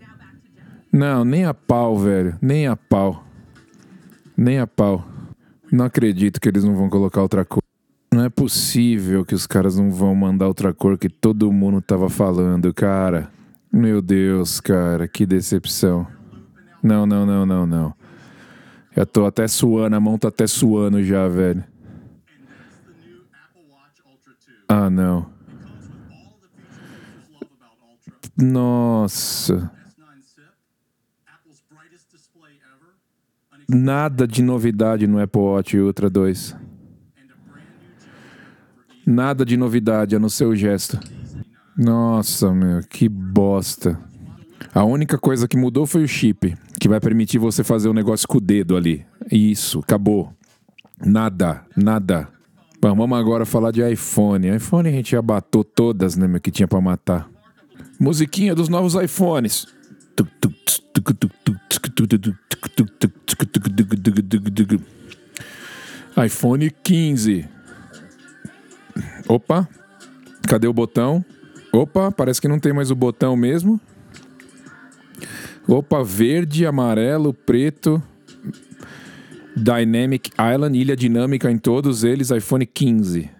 Now 0.00 0.16
back 0.16 0.40
to 0.40 0.48
Jeff. 0.54 0.88
Não, 0.90 1.24
nem 1.24 1.44
a 1.44 1.52
pau, 1.52 1.98
velho. 1.98 2.38
Nem 2.40 2.66
a 2.66 2.76
pau. 2.76 3.24
Nem 4.36 4.58
a 4.58 4.66
pau. 4.66 5.06
Não 5.70 5.84
acredito 5.84 6.40
que 6.40 6.48
eles 6.48 6.64
não 6.64 6.74
vão 6.74 6.88
colocar 6.88 7.20
outra 7.20 7.44
cor. 7.44 7.67
É 8.28 8.30
possível 8.30 9.24
que 9.24 9.34
os 9.34 9.46
caras 9.46 9.78
não 9.78 9.90
vão 9.90 10.14
mandar 10.14 10.48
outra 10.48 10.74
cor 10.74 10.98
que 10.98 11.08
todo 11.08 11.50
mundo 11.50 11.80
tava 11.80 12.10
falando, 12.10 12.74
cara. 12.74 13.30
Meu 13.72 14.02
Deus, 14.02 14.60
cara, 14.60 15.08
que 15.08 15.24
decepção. 15.24 16.06
Não, 16.82 17.06
não, 17.06 17.24
não, 17.24 17.46
não, 17.46 17.66
não. 17.66 17.94
Já 18.94 19.06
tô 19.06 19.24
até 19.24 19.48
suando, 19.48 19.96
a 19.96 20.00
mão 20.00 20.18
tá 20.18 20.28
até 20.28 20.46
suando 20.46 21.02
já, 21.02 21.26
velho. 21.26 21.60
And 21.64 22.44
that's 22.44 22.80
the 22.84 23.08
new 23.08 23.22
Apple 23.32 23.62
Watch 23.72 24.02
Ultra 24.04 24.34
2. 24.34 24.58
Ah, 24.68 24.90
não. 24.90 25.30
Nossa. 28.36 29.54
S9 29.54 30.20
SIP, 30.20 30.42
Apple's 31.26 31.62
brightest 31.70 32.12
display 32.12 32.52
ever, 32.60 32.92
an 33.54 33.60
ex- 33.70 33.80
Nada 33.82 34.26
de 34.28 34.42
novidade 34.42 35.06
no 35.06 35.18
Apple 35.18 35.40
Watch 35.40 35.78
Ultra 35.78 36.10
2. 36.10 36.67
Nada 39.10 39.42
de 39.42 39.56
novidade, 39.56 40.14
a 40.14 40.18
não 40.18 40.28
ser 40.28 40.44
o 40.44 40.54
gesto. 40.54 41.00
Nossa, 41.74 42.52
meu, 42.52 42.80
que 42.82 43.08
bosta. 43.08 43.98
A 44.74 44.84
única 44.84 45.16
coisa 45.16 45.48
que 45.48 45.56
mudou 45.56 45.86
foi 45.86 46.04
o 46.04 46.06
chip, 46.06 46.54
que 46.78 46.90
vai 46.90 47.00
permitir 47.00 47.38
você 47.38 47.64
fazer 47.64 47.88
um 47.88 47.94
negócio 47.94 48.28
com 48.28 48.36
o 48.36 48.40
dedo 48.40 48.76
ali. 48.76 49.06
Isso, 49.32 49.78
acabou. 49.78 50.30
Nada, 51.02 51.64
nada. 51.74 52.28
Bom, 52.82 52.94
vamos 52.94 53.18
agora 53.18 53.46
falar 53.46 53.70
de 53.70 53.80
iPhone. 53.90 54.54
iPhone 54.54 54.86
a 54.90 54.92
gente 54.92 55.12
já 55.12 55.22
matou 55.22 55.64
todas, 55.64 56.14
né, 56.14 56.28
meu, 56.28 56.38
que 56.38 56.50
tinha 56.50 56.68
pra 56.68 56.78
matar. 56.78 57.30
Musiquinha 57.98 58.54
dos 58.54 58.68
novos 58.68 58.94
iPhones. 58.94 59.66
iPhone 66.26 66.70
15. 66.70 67.57
Opa, 69.28 69.68
cadê 70.48 70.66
o 70.66 70.72
botão? 70.72 71.22
Opa, 71.70 72.10
parece 72.10 72.40
que 72.40 72.48
não 72.48 72.58
tem 72.58 72.72
mais 72.72 72.90
o 72.90 72.94
botão 72.94 73.36
mesmo. 73.36 73.78
Opa, 75.66 76.02
verde, 76.02 76.64
amarelo, 76.64 77.34
preto. 77.34 78.02
Dynamic 79.54 80.30
Island, 80.54 80.78
ilha 80.78 80.96
dinâmica 80.96 81.50
em 81.50 81.58
todos 81.58 82.04
eles, 82.04 82.30
iPhone 82.30 82.64
15. 82.64 83.30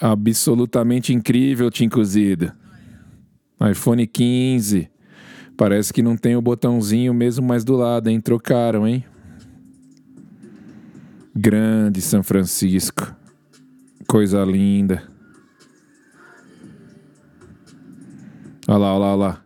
Absolutamente 0.00 1.12
incrível, 1.12 1.70
Tim 1.70 1.88
Cozido. 1.88 2.52
iPhone 3.70 4.04
15. 4.04 4.90
Parece 5.56 5.92
que 5.92 6.02
não 6.02 6.16
tem 6.16 6.34
o 6.34 6.42
botãozinho 6.42 7.14
mesmo 7.14 7.46
mais 7.46 7.64
do 7.64 7.76
lado, 7.76 8.08
hein? 8.08 8.20
Trocaram, 8.20 8.86
hein? 8.86 9.04
Grande 11.40 12.00
São 12.00 12.20
Francisco. 12.20 13.14
Coisa 14.08 14.42
linda. 14.44 15.04
Olha 18.66 18.78
lá, 18.78 18.92
olha 18.92 18.98
lá, 18.98 19.06
olha 19.06 19.16
lá. 19.16 19.42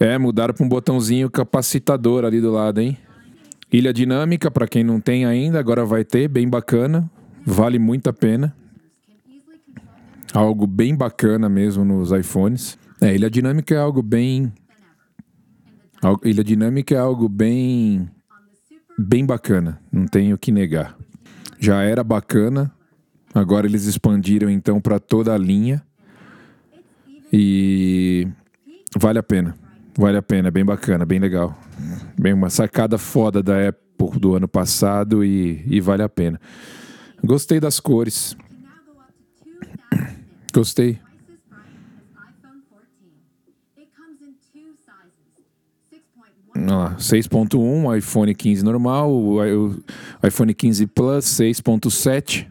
É, 0.00 0.16
mudaram 0.16 0.54
para 0.54 0.64
um 0.64 0.68
botãozinho 0.70 1.30
capacitador 1.30 2.24
ali 2.24 2.40
do 2.40 2.50
lado, 2.50 2.80
hein? 2.80 2.96
Ilha 3.70 3.92
dinâmica, 3.92 4.50
para 4.50 4.66
quem 4.66 4.82
não 4.82 4.98
tem 4.98 5.26
ainda, 5.26 5.60
agora 5.60 5.84
vai 5.84 6.02
ter, 6.02 6.28
bem 6.28 6.48
bacana. 6.48 7.10
Vale 7.44 7.78
muito 7.78 8.08
a 8.08 8.12
pena. 8.14 8.56
Algo 10.32 10.66
bem 10.66 10.96
bacana 10.96 11.46
mesmo 11.46 11.84
nos 11.84 12.10
iPhones. 12.10 12.78
É, 13.02 13.14
ilha 13.14 13.28
dinâmica 13.28 13.74
é 13.74 13.78
algo 13.78 14.02
bem. 14.02 14.50
Ilha 16.24 16.42
dinâmica 16.42 16.94
é 16.94 16.98
algo 16.98 17.28
bem. 17.28 18.08
Bem 18.98 19.24
bacana, 19.24 19.80
não 19.90 20.06
tenho 20.06 20.36
que 20.36 20.52
negar. 20.52 20.96
Já 21.58 21.82
era 21.82 22.04
bacana, 22.04 22.70
agora 23.34 23.66
eles 23.66 23.86
expandiram 23.86 24.50
então 24.50 24.80
para 24.80 24.98
toda 25.00 25.32
a 25.34 25.38
linha. 25.38 25.82
E 27.32 28.28
vale 28.96 29.18
a 29.18 29.22
pena. 29.22 29.56
Vale 29.96 30.18
a 30.18 30.22
pena, 30.22 30.48
é 30.48 30.50
bem 30.50 30.64
bacana, 30.64 31.06
bem 31.06 31.18
legal. 31.18 31.58
Bem 32.18 32.32
uma 32.32 32.50
sacada 32.50 32.98
foda 32.98 33.42
da 33.42 33.68
Apple 33.68 34.18
do 34.18 34.34
ano 34.34 34.48
passado 34.48 35.24
e, 35.24 35.64
e 35.66 35.80
vale 35.80 36.02
a 36.02 36.08
pena. 36.08 36.40
Gostei 37.24 37.60
das 37.60 37.80
cores. 37.80 38.36
Now 38.60 38.70
go 38.84 39.00
up 39.00 39.12
to 39.12 39.44
2,000 39.44 39.60
nits. 40.00 40.16
Gostei. 40.52 40.94
Twice 40.94 41.02
as 41.30 41.38
bright 41.48 41.68
as 41.96 42.10
iPhone 42.28 42.62
14. 42.68 42.84
It 43.78 43.88
comes 43.94 44.20
in 44.20 44.34
two 44.52 44.74
sizes. 46.54 46.62
6.1 46.64 46.64
Olha 46.64 46.76
lá, 46.76 46.96
6.1, 46.98 47.98
iPhone 47.98 48.34
15 48.34 48.64
normal, 48.64 49.12
o, 49.12 49.38
iPhone 50.26 50.54
15 50.54 50.86
Plus 50.86 51.24
6.7. 51.24 52.46
iPhone 52.46 52.50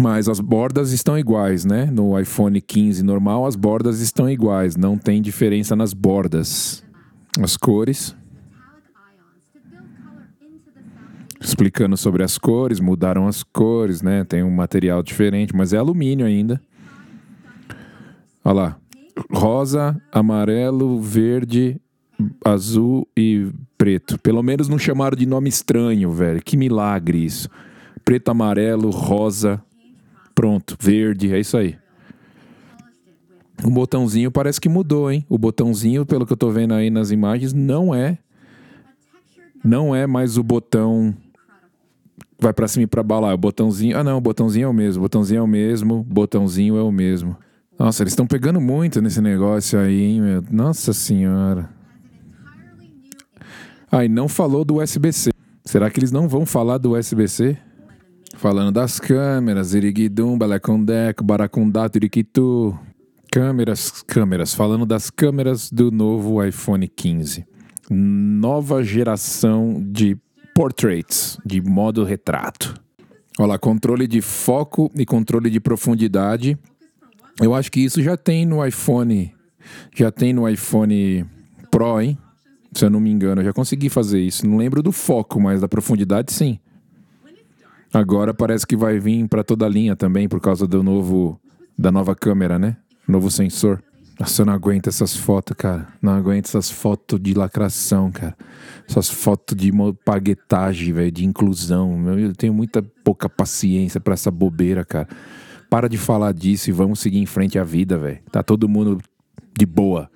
Mas 0.00 0.28
as 0.28 0.40
bordas 0.40 0.92
estão 0.92 1.18
iguais, 1.18 1.64
né? 1.64 1.86
No 1.86 2.18
iPhone 2.18 2.60
15 2.60 3.02
normal, 3.02 3.46
as 3.46 3.56
bordas 3.56 4.00
estão 4.00 4.28
iguais. 4.28 4.76
Não 4.76 4.96
tem 4.98 5.20
diferença 5.20 5.76
nas 5.76 5.92
bordas. 5.92 6.82
As 7.42 7.56
cores. 7.56 8.16
Explicando 11.38 11.96
sobre 11.96 12.22
as 12.22 12.38
cores, 12.38 12.80
mudaram 12.80 13.28
as 13.28 13.42
cores, 13.42 14.02
né? 14.02 14.24
Tem 14.24 14.42
um 14.42 14.50
material 14.50 15.02
diferente, 15.02 15.54
mas 15.54 15.72
é 15.72 15.76
alumínio 15.76 16.26
ainda. 16.26 16.60
Olha 18.42 18.54
lá. 18.54 18.76
Rosa, 19.30 20.00
amarelo, 20.12 21.00
verde, 21.00 21.80
azul 22.44 23.08
e 23.16 23.50
preto. 23.76 24.18
Pelo 24.18 24.42
menos 24.42 24.68
não 24.68 24.78
chamaram 24.78 25.16
de 25.16 25.26
nome 25.26 25.48
estranho, 25.48 26.10
velho. 26.12 26.42
Que 26.42 26.56
milagre 26.56 27.24
isso. 27.24 27.48
Preto, 28.04 28.30
amarelo, 28.30 28.90
rosa. 28.90 29.62
Pronto, 30.34 30.76
verde, 30.78 31.32
é 31.32 31.40
isso 31.40 31.56
aí. 31.56 31.76
O 33.64 33.70
botãozinho 33.70 34.30
parece 34.30 34.60
que 34.60 34.68
mudou, 34.68 35.10
hein? 35.10 35.24
O 35.28 35.38
botãozinho, 35.38 36.04
pelo 36.04 36.26
que 36.26 36.32
eu 36.32 36.36
tô 36.36 36.50
vendo 36.50 36.74
aí 36.74 36.90
nas 36.90 37.10
imagens, 37.10 37.52
não 37.54 37.94
é 37.94 38.18
não 39.64 39.94
é 39.94 40.06
mais 40.06 40.38
o 40.38 40.42
botão 40.44 41.12
vai 42.38 42.52
pra 42.52 42.68
cima 42.68 42.84
e 42.84 42.86
pra 42.86 43.02
baixo 43.02 43.34
o 43.34 43.36
botãozinho. 43.38 43.98
Ah, 43.98 44.04
não, 44.04 44.18
o 44.18 44.20
botãozinho 44.20 44.66
é 44.66 44.68
o 44.68 44.72
mesmo, 44.72 45.00
o 45.00 45.04
botãozinho 45.04 45.38
é 45.38 45.42
o 45.42 45.46
mesmo, 45.46 46.04
botãozinho 46.04 46.76
é 46.76 46.82
o 46.82 46.92
mesmo. 46.92 47.36
Nossa, 47.78 48.02
eles 48.02 48.12
estão 48.12 48.26
pegando 48.26 48.60
muito 48.60 49.02
nesse 49.02 49.20
negócio 49.20 49.78
aí, 49.78 50.02
hein, 50.02 50.20
meu? 50.20 50.42
Nossa 50.50 50.92
senhora. 50.92 51.68
Ah, 53.90 54.06
não 54.08 54.28
falou 54.28 54.64
do 54.64 54.82
USB-C. 54.82 55.30
Será 55.64 55.90
que 55.90 56.00
eles 56.00 56.10
não 56.10 56.28
vão 56.28 56.46
falar 56.46 56.78
do 56.78 56.96
USB-C? 56.96 57.56
Falando 58.36 58.72
das 58.72 58.98
câmeras, 58.98 59.74
Iriguidum, 59.74 60.38
Belecondeco, 60.38 61.22
Baracundá, 61.22 61.88
Tiriquitu. 61.88 62.78
Câmeras, 63.30 64.02
câmeras. 64.06 64.54
Falando 64.54 64.86
das 64.86 65.10
câmeras 65.10 65.70
do 65.70 65.90
novo 65.90 66.42
iPhone 66.42 66.88
15. 66.88 67.46
Nova 67.90 68.82
geração 68.82 69.82
de 69.86 70.16
portraits, 70.54 71.38
de 71.44 71.60
modo 71.60 72.04
retrato. 72.04 72.74
Olha 73.38 73.48
lá, 73.48 73.58
controle 73.58 74.06
de 74.06 74.22
foco 74.22 74.90
e 74.94 75.04
controle 75.04 75.50
de 75.50 75.60
profundidade. 75.60 76.58
Eu 77.40 77.54
acho 77.54 77.70
que 77.70 77.80
isso 77.80 78.02
já 78.02 78.16
tem 78.16 78.46
no 78.46 78.64
iPhone. 78.64 79.34
Já 79.94 80.10
tem 80.10 80.32
no 80.32 80.48
iPhone 80.48 81.26
Pro, 81.70 82.00
hein? 82.00 82.16
Se 82.72 82.84
eu 82.84 82.90
não 82.90 83.00
me 83.00 83.10
engano, 83.10 83.40
eu 83.40 83.46
já 83.46 83.52
consegui 83.52 83.88
fazer 83.88 84.20
isso. 84.20 84.46
Não 84.46 84.56
lembro 84.56 84.82
do 84.82 84.92
foco, 84.92 85.40
mas 85.40 85.60
da 85.60 85.68
profundidade 85.68 86.32
sim. 86.32 86.58
Agora 87.92 88.34
parece 88.34 88.66
que 88.66 88.76
vai 88.76 88.98
vir 88.98 89.26
para 89.28 89.42
toda 89.42 89.64
a 89.64 89.68
linha 89.68 89.96
também 89.96 90.28
por 90.28 90.40
causa 90.40 90.66
do 90.66 90.82
novo 90.82 91.40
da 91.78 91.90
nova 91.90 92.14
câmera, 92.14 92.58
né? 92.58 92.76
Novo 93.06 93.30
sensor. 93.30 93.82
Nossa, 94.18 94.42
eu 94.42 94.46
não 94.46 94.52
aguento 94.54 94.88
essas 94.88 95.14
fotos, 95.14 95.54
cara. 95.56 95.88
Não 96.00 96.12
aguento 96.12 96.46
essas 96.46 96.70
fotos 96.70 97.20
de 97.20 97.34
lacração, 97.34 98.10
cara. 98.10 98.36
Essas 98.88 99.10
fotos 99.10 99.56
de 99.56 99.70
paguetagem, 100.04 100.92
velho, 100.92 101.12
de 101.12 101.24
inclusão. 101.24 102.18
Eu 102.18 102.34
tenho 102.34 102.54
muita 102.54 102.82
pouca 103.04 103.28
paciência 103.28 104.00
pra 104.00 104.14
essa 104.14 104.30
bobeira, 104.30 104.84
cara. 104.84 105.08
Para 105.68 105.88
de 105.88 105.98
falar 105.98 106.32
disso 106.32 106.70
e 106.70 106.72
vamos 106.72 107.00
seguir 107.00 107.18
em 107.18 107.26
frente 107.26 107.58
à 107.58 107.64
vida, 107.64 107.98
velho. 107.98 108.20
Tá 108.30 108.42
todo 108.42 108.68
mundo 108.68 108.98
de 109.56 109.66
boa. 109.66 110.10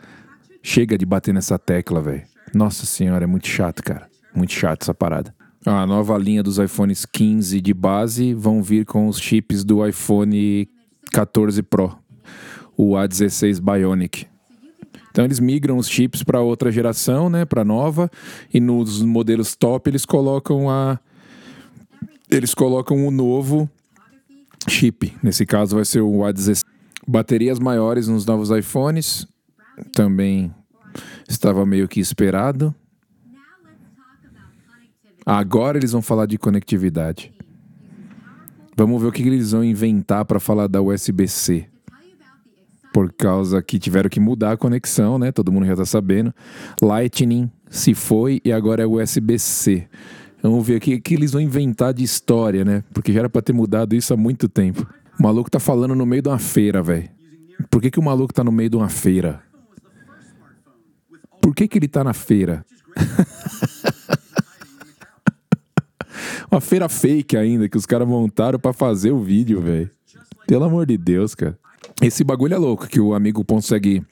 Chega 0.62 0.96
de 0.96 1.04
bater 1.04 1.34
nessa 1.34 1.58
tecla, 1.58 2.00
velho. 2.00 2.22
Nossa 2.54 2.86
senhora, 2.86 3.24
é 3.24 3.26
muito 3.26 3.48
chato, 3.48 3.82
cara. 3.82 4.08
Muito 4.34 4.52
chato 4.52 4.82
essa 4.82 4.94
parada. 4.94 5.34
A 5.66 5.86
nova 5.86 6.16
linha 6.16 6.42
dos 6.42 6.58
iPhones 6.58 7.04
15 7.04 7.60
de 7.60 7.74
base 7.74 8.32
vão 8.32 8.62
vir 8.62 8.86
com 8.86 9.08
os 9.08 9.20
chips 9.20 9.62
do 9.62 9.86
iPhone 9.86 10.68
14 11.12 11.62
Pro, 11.62 11.98
o 12.76 12.92
A16 12.92 13.60
Bionic. 13.60 14.26
Então 15.10 15.24
eles 15.24 15.40
migram 15.40 15.76
os 15.76 15.88
chips 15.88 16.22
para 16.22 16.40
outra 16.40 16.70
geração, 16.70 17.28
né, 17.28 17.44
para 17.44 17.64
nova, 17.64 18.10
e 18.54 18.60
nos 18.60 19.02
modelos 19.02 19.54
top 19.56 19.90
eles 19.90 20.06
colocam 20.06 20.70
a 20.70 20.98
eles 22.30 22.54
colocam 22.54 23.06
o 23.06 23.10
novo 23.10 23.68
chip. 24.68 25.12
Nesse 25.23 25.46
caso 25.46 25.77
vai 25.77 25.85
ser 25.85 26.01
o 26.01 26.18
A16. 26.18 26.64
Baterias 27.07 27.59
maiores 27.59 28.07
nos 28.09 28.27
novos 28.27 28.51
iPhones, 28.51 29.27
também 29.92 30.55
estava 31.29 31.64
meio 31.64 31.88
que 31.88 32.01
esperado. 32.01 32.75
Agora 35.25 35.79
eles 35.79 35.92
vão 35.92 36.03
falar 36.03 36.27
de 36.27 36.38
conectividade. 36.38 37.33
Vamos 38.77 39.01
ver 39.03 39.09
o 39.09 39.12
que 39.12 39.23
eles 39.23 39.53
vão 39.53 39.62
inventar 39.62 40.25
para 40.25 40.40
falar 40.40 40.66
da 40.66 40.81
USB-C. 40.81 41.66
Por 42.92 43.12
causa 43.12 43.62
que 43.62 43.79
tiveram 43.79 44.11
que 44.11 44.18
mudar 44.18 44.53
a 44.53 44.57
conexão, 44.57 45.18
né? 45.18 45.31
Todo 45.31 45.53
mundo 45.53 45.66
já 45.66 45.77
tá 45.77 45.85
sabendo. 45.85 46.35
Lightning 46.83 47.51
se 47.68 47.94
foi 47.94 48.40
e 48.44 48.51
agora 48.53 48.83
é 48.83 48.87
USB-C. 48.87 49.87
Vamos 50.42 50.66
ver 50.66 50.76
o 50.76 50.81
que, 50.81 51.14
eles 51.14 51.33
vão 51.33 51.40
inventar 51.40 51.92
de 51.92 52.03
história, 52.03 52.64
né? 52.64 52.83
Porque 52.92 53.12
já 53.12 53.20
era 53.20 53.29
pra 53.29 53.42
ter 53.42 53.53
mudado 53.53 53.94
isso 53.94 54.14
há 54.14 54.16
muito 54.16 54.48
tempo. 54.48 54.87
O 55.18 55.22
maluco 55.22 55.50
tá 55.50 55.61
falando 55.61 55.94
no 55.94 56.07
meio 56.07 56.22
de 56.22 56.29
uma 56.29 56.38
feira, 56.38 56.83
velho. 56.83 57.09
Por 57.68 57.83
que, 57.83 57.90
que 57.90 57.98
o 57.98 58.03
maluco 58.03 58.33
tá 58.33 58.42
no 58.42 58.50
meio 58.50 58.70
de 58.70 58.76
uma 58.76 58.88
feira? 58.88 59.42
Por 61.42 61.55
que, 61.55 61.68
que 61.68 61.79
ele 61.79 61.88
tá 61.88 62.03
na 62.03 62.14
feira? 62.14 62.64
Uma 66.50 66.61
feira 66.61 66.88
fake 66.88 67.37
ainda, 67.37 67.68
que 67.68 67.76
os 67.76 67.87
caras 67.87 68.09
montaram 68.09 68.59
pra 68.59 68.72
fazer 68.72 69.12
o 69.12 69.20
vídeo, 69.20 69.61
velho. 69.61 69.88
Pelo 70.48 70.64
amor 70.64 70.85
de 70.85 70.98
Deus, 70.98 71.33
cara. 71.33 71.57
Esse 72.03 72.24
bagulho 72.24 72.55
é 72.55 72.59
louco, 72.59 72.88
que 72.88 72.98
o 72.98 73.14
amigo 73.14 73.44
consegue 73.44 74.03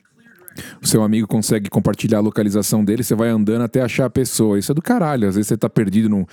O 0.83 0.87
seu 0.87 1.03
amigo 1.03 1.27
consegue 1.27 1.69
compartilhar 1.69 2.19
a 2.19 2.23
localização 2.23 2.85
dele, 2.85 3.03
você 3.03 3.15
vai 3.15 3.29
andando 3.29 3.63
até 3.63 3.81
achar 3.81 4.07
a 4.07 4.11
pessoa. 4.11 4.59
Isso 4.59 4.73
é 4.73 4.75
do 4.75 4.83
caralho. 4.83 5.29
Às 5.29 5.35
vezes 5.35 5.49
você 5.49 5.57
tá 5.57 5.69
perdido 5.69 6.09
num, 6.09 6.25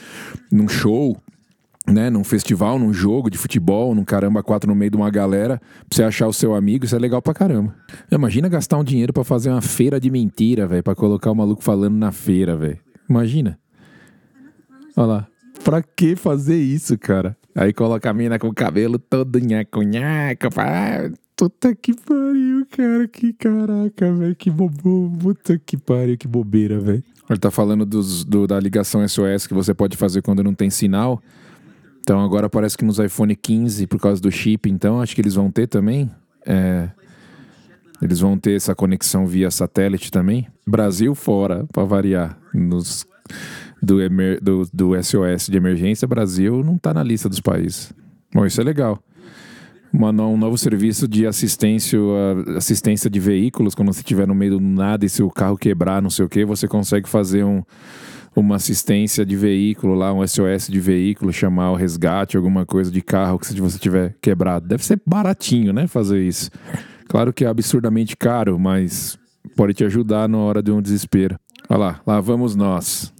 num 0.52 0.68
show, 0.68 1.18
né, 1.88 2.10
num 2.10 2.24
festival, 2.24 2.80
num 2.80 2.94
jogo 2.94 3.30
de 3.30 3.38
futebol, 3.38 3.94
num 3.94 4.04
caramba 4.04 4.42
quatro 4.42 4.70
no 4.70 4.76
meio 4.76 4.92
de 4.92 4.98
uma 4.98 5.10
galera, 5.10 5.62
pra 5.88 5.96
você 5.96 6.04
achar 6.04 6.28
o 6.28 6.34
seu 6.34 6.56
amigo, 6.56 6.86
isso 6.86 6.96
é 6.96 7.00
legal 7.00 7.22
pra 7.22 7.34
caramba. 7.34 7.76
Imagina 8.12 8.50
gastar 8.50 8.78
um 8.78 8.84
dinheiro 8.84 9.14
pra 9.14 9.24
fazer 9.24 9.50
uma 9.50 9.62
feira 9.62 10.00
de 10.00 10.10
mentira, 10.10 10.66
velho, 10.68 10.84
pra 10.84 10.96
colocar 10.96 11.32
o 11.32 11.36
maluco 11.36 11.64
falando 11.64 11.96
na 11.96 12.12
feira, 12.12 12.56
velho. 12.56 12.80
Imagina. 13.10 13.60
Olha 14.98 15.06
lá. 15.08 15.28
Pra 15.64 15.82
que 15.82 16.16
fazer 16.16 16.58
isso, 16.58 16.98
cara? 16.98 17.36
Aí 17.56 17.74
coloca 17.74 18.10
a 18.10 18.14
mina 18.14 18.38
com 18.38 18.48
o 18.48 18.54
cabelo 18.54 19.00
todo 19.00 19.40
nhaco, 19.40 19.82
nhaco. 19.82 20.48
Ah, 20.58 21.10
puta 21.36 21.76
que 21.76 21.94
pariu, 21.94 22.66
cara. 22.70 23.08
Que 23.08 23.34
caraca, 23.34 24.14
velho. 24.14 24.36
Que 24.36 24.50
bobo. 24.50 25.12
Puta 25.20 25.58
que 25.64 25.78
pariu, 25.78 26.18
que 26.18 26.28
bobeira, 26.28 26.80
velho. 26.80 27.04
Ele 27.30 27.40
tá 27.40 27.50
falando 27.52 27.86
dos, 27.86 28.24
do- 28.24 28.46
da 28.48 28.60
ligação 28.60 29.08
SOS 29.08 29.48
que 29.48 29.54
você 29.54 29.74
pode 29.74 29.98
fazer 29.98 30.22
quando 30.22 30.44
não 30.44 30.54
tem 30.54 30.70
sinal. 30.70 31.22
Então 32.02 32.20
agora 32.24 32.48
parece 32.50 32.78
que 32.78 32.86
nos 32.86 33.00
iPhone 33.00 33.36
15, 33.36 33.88
por 33.88 34.00
causa 34.00 34.22
do 34.22 34.32
chip, 34.32 34.70
então 34.70 35.02
acho 35.02 35.16
que 35.16 35.22
eles 35.22 35.34
vão 35.34 35.50
ter 35.50 35.66
também. 35.68 36.10
É, 36.46 36.88
eles 38.00 38.20
vão 38.20 38.38
ter 38.38 38.56
essa 38.56 38.76
conexão 38.76 39.26
via 39.26 39.50
satélite 39.50 40.12
também. 40.12 40.48
Brasil 40.68 41.16
fora, 41.16 41.66
pra 41.74 41.84
variar. 41.84 42.38
Nos, 42.54 43.08
do, 43.82 44.00
emer- 44.02 44.40
do, 44.40 44.70
do 44.72 44.92
SOS 45.04 45.48
de 45.50 45.58
emergência, 45.58 46.08
Brasil 46.08 46.64
não 46.64 46.78
tá 46.78 46.94
na 46.94 47.02
lista 47.02 47.28
dos 47.28 47.40
países. 47.40 47.92
Bom, 48.32 48.46
isso 48.46 48.62
é 48.62 48.64
legal. 48.64 49.02
Uma 49.96 50.12
um 50.12 50.36
novo 50.36 50.58
serviço 50.58 51.08
de 51.08 51.26
assistência, 51.26 51.98
assistência 52.58 53.10
de 53.10 53.18
veículos, 53.18 53.74
quando 53.74 53.94
você 53.94 54.02
estiver 54.02 54.28
no 54.28 54.36
meio 54.36 54.52
do 54.52 54.60
nada 54.60 55.06
e 55.06 55.10
se 55.10 55.24
o 55.24 55.32
carro 55.32 55.58
quebrar, 55.58 56.02
não 56.02 56.10
sei 56.10 56.26
o 56.26 56.30
que, 56.30 56.44
você 56.44 56.68
consegue 56.68 57.08
fazer 57.08 57.46
um, 57.46 57.64
uma 58.36 58.58
assistência 58.58 59.26
de 59.26 59.38
veículo 59.38 59.96
lá, 59.96 60.14
um 60.14 60.28
SOS 60.28 60.68
de 60.68 60.82
veículo, 60.82 61.32
chamar 61.32 61.72
o 61.72 61.76
resgate, 61.76 62.36
alguma 62.36 62.66
coisa 62.66 62.92
de 62.92 63.02
carro 63.02 63.40
que 63.40 63.48
se 63.48 63.58
você 63.62 63.80
tiver 63.80 64.18
quebrado. 64.22 64.68
Deve 64.68 64.84
ser 64.84 65.02
baratinho, 65.08 65.72
né, 65.72 65.88
fazer 65.88 66.22
isso. 66.22 66.52
Claro 67.08 67.32
que 67.32 67.46
é 67.46 67.48
absurdamente 67.48 68.18
caro, 68.18 68.60
mas 68.60 69.18
pode 69.56 69.74
te 69.74 69.86
ajudar 69.86 70.28
na 70.28 70.40
hora 70.40 70.62
de 70.62 70.72
um 70.72 70.82
desespero. 70.82 71.40
Olha 71.70 71.80
lá, 71.80 72.02
lá 72.06 72.20
vamos 72.20 72.54
nós. 72.54 73.14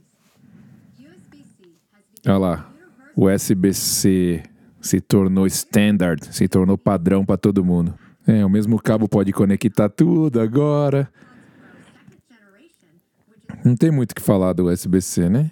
Olha 2.28 2.38
lá, 2.38 2.70
USB-C 3.16 4.44
se 4.86 5.02
tornou 5.02 5.48
standard, 5.48 6.24
se 6.32 6.48
tornou 6.48 6.78
padrão 6.78 7.26
para 7.26 7.38
todo 7.38 7.66
mundo. 7.66 7.96
É, 8.28 8.46
o 8.46 8.50
mesmo 8.50 8.80
cabo 8.80 9.10
pode 9.10 9.34
conectar 9.34 9.90
tudo 9.90 10.40
agora. 10.40 11.10
Não 13.64 13.76
tem 13.76 13.90
muito 13.90 14.12
o 14.12 14.16
que 14.16 14.22
falar 14.22 14.54
do 14.54 14.68
USB-C, 14.68 15.28
né? 15.28 15.50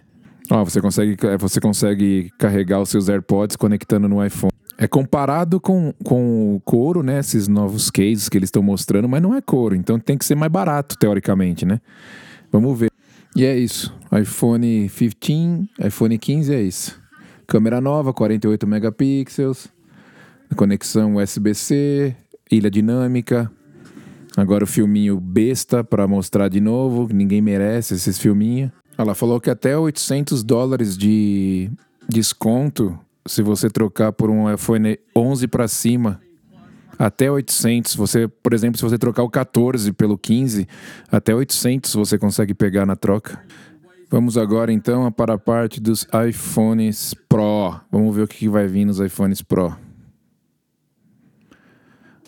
Ó, 0.52 0.64
você 0.64 0.80
consegue, 0.80 1.18
você 1.40 1.60
consegue 1.60 2.32
carregar 2.38 2.80
os 2.80 2.90
seus 2.90 3.10
AirPods 3.10 3.56
conectando 3.56 4.08
no 4.08 4.24
iPhone. 4.24 4.54
É 4.78 4.88
comparado 4.88 5.60
com, 5.60 5.92
com 6.04 6.56
o 6.56 6.60
couro, 6.60 7.02
né? 7.02 7.18
Esses 7.20 7.48
novos 7.48 7.90
cases 7.90 8.30
que 8.30 8.38
eles 8.38 8.48
estão 8.48 8.62
mostrando, 8.62 9.10
mas 9.10 9.22
não 9.22 9.34
é 9.34 9.42
couro, 9.42 9.76
então 9.76 10.00
tem 10.00 10.16
que 10.16 10.26
ser 10.26 10.36
mais 10.36 10.52
barato, 10.52 10.96
teoricamente, 10.96 11.66
né? 11.66 11.82
Vamos 12.52 12.78
ver. 12.78 12.92
E 13.36 13.44
é 13.46 13.58
isso. 13.58 13.92
iPhone 14.16 14.88
15, 14.90 15.70
iPhone 15.80 16.20
15 16.20 16.54
é 16.54 16.62
isso. 16.62 17.03
Câmera 17.48 17.82
nova, 17.82 18.14
48 18.14 18.66
megapixels. 18.68 19.68
Conexão 20.56 21.16
USB-C, 21.16 22.16
ilha 22.52 22.70
dinâmica. 22.70 23.52
Agora 24.36 24.64
o 24.64 24.68
filminho 24.68 25.20
besta 25.20 25.84
pra 25.84 26.08
mostrar 26.08 26.48
de 26.48 26.60
novo, 26.60 27.08
ninguém 27.12 27.42
merece 27.42 27.94
esses 27.94 28.18
filminhos. 28.18 28.72
Ela 28.98 29.14
falou 29.14 29.40
que 29.40 29.50
até 29.50 29.78
800 29.78 30.44
dólares 30.44 30.98
de 30.98 31.70
desconto 32.08 32.98
se 33.26 33.42
você 33.42 33.70
trocar 33.70 34.12
por 34.12 34.30
um 34.30 34.52
iPhone 34.52 34.98
11 35.16 35.48
pra 35.48 35.68
cima. 35.68 36.20
Até 36.98 37.32
800. 37.32 37.96
Você, 37.96 38.28
por 38.28 38.54
exemplo, 38.54 38.78
se 38.78 38.84
você 38.84 38.98
trocar 38.98 39.24
o 39.24 39.30
14 39.30 39.92
pelo 39.94 40.18
15, 40.18 40.68
até 41.12 41.34
800 41.34 41.94
você 41.96 42.18
consegue 42.18 42.54
pegar 42.54 42.86
na 42.86 42.96
troca. 42.96 43.42
Vamos 44.14 44.38
agora 44.38 44.72
então 44.72 45.12
para 45.12 45.34
a 45.34 45.40
parte 45.40 45.82
dos 45.82 46.08
iPhones 46.30 47.16
Pro. 47.28 47.82
Vamos 47.92 48.16
ver 48.16 48.22
o 48.22 48.28
que 48.28 48.48
vai 48.48 48.68
vir 48.68 48.86
nos 48.86 49.00
iPhones 49.00 49.42
Pro 49.42 49.76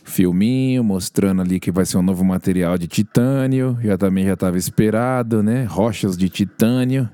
filminho 0.04 0.84
mostrando 0.84 1.44
ali 1.44 1.60
que 1.60 1.72
vai 1.72 1.86
ser 1.86 1.98
um 1.98 2.02
novo 2.02 2.26
material 2.26 2.76
de 2.76 2.88
titânio. 2.88 3.78
Já 3.84 4.00
também 4.00 4.26
já 4.26 4.34
estava 4.34 4.58
esperado, 4.58 5.44
né? 5.44 5.66
Rochas 5.66 6.18
de 6.18 6.28
titânio. 6.28 7.08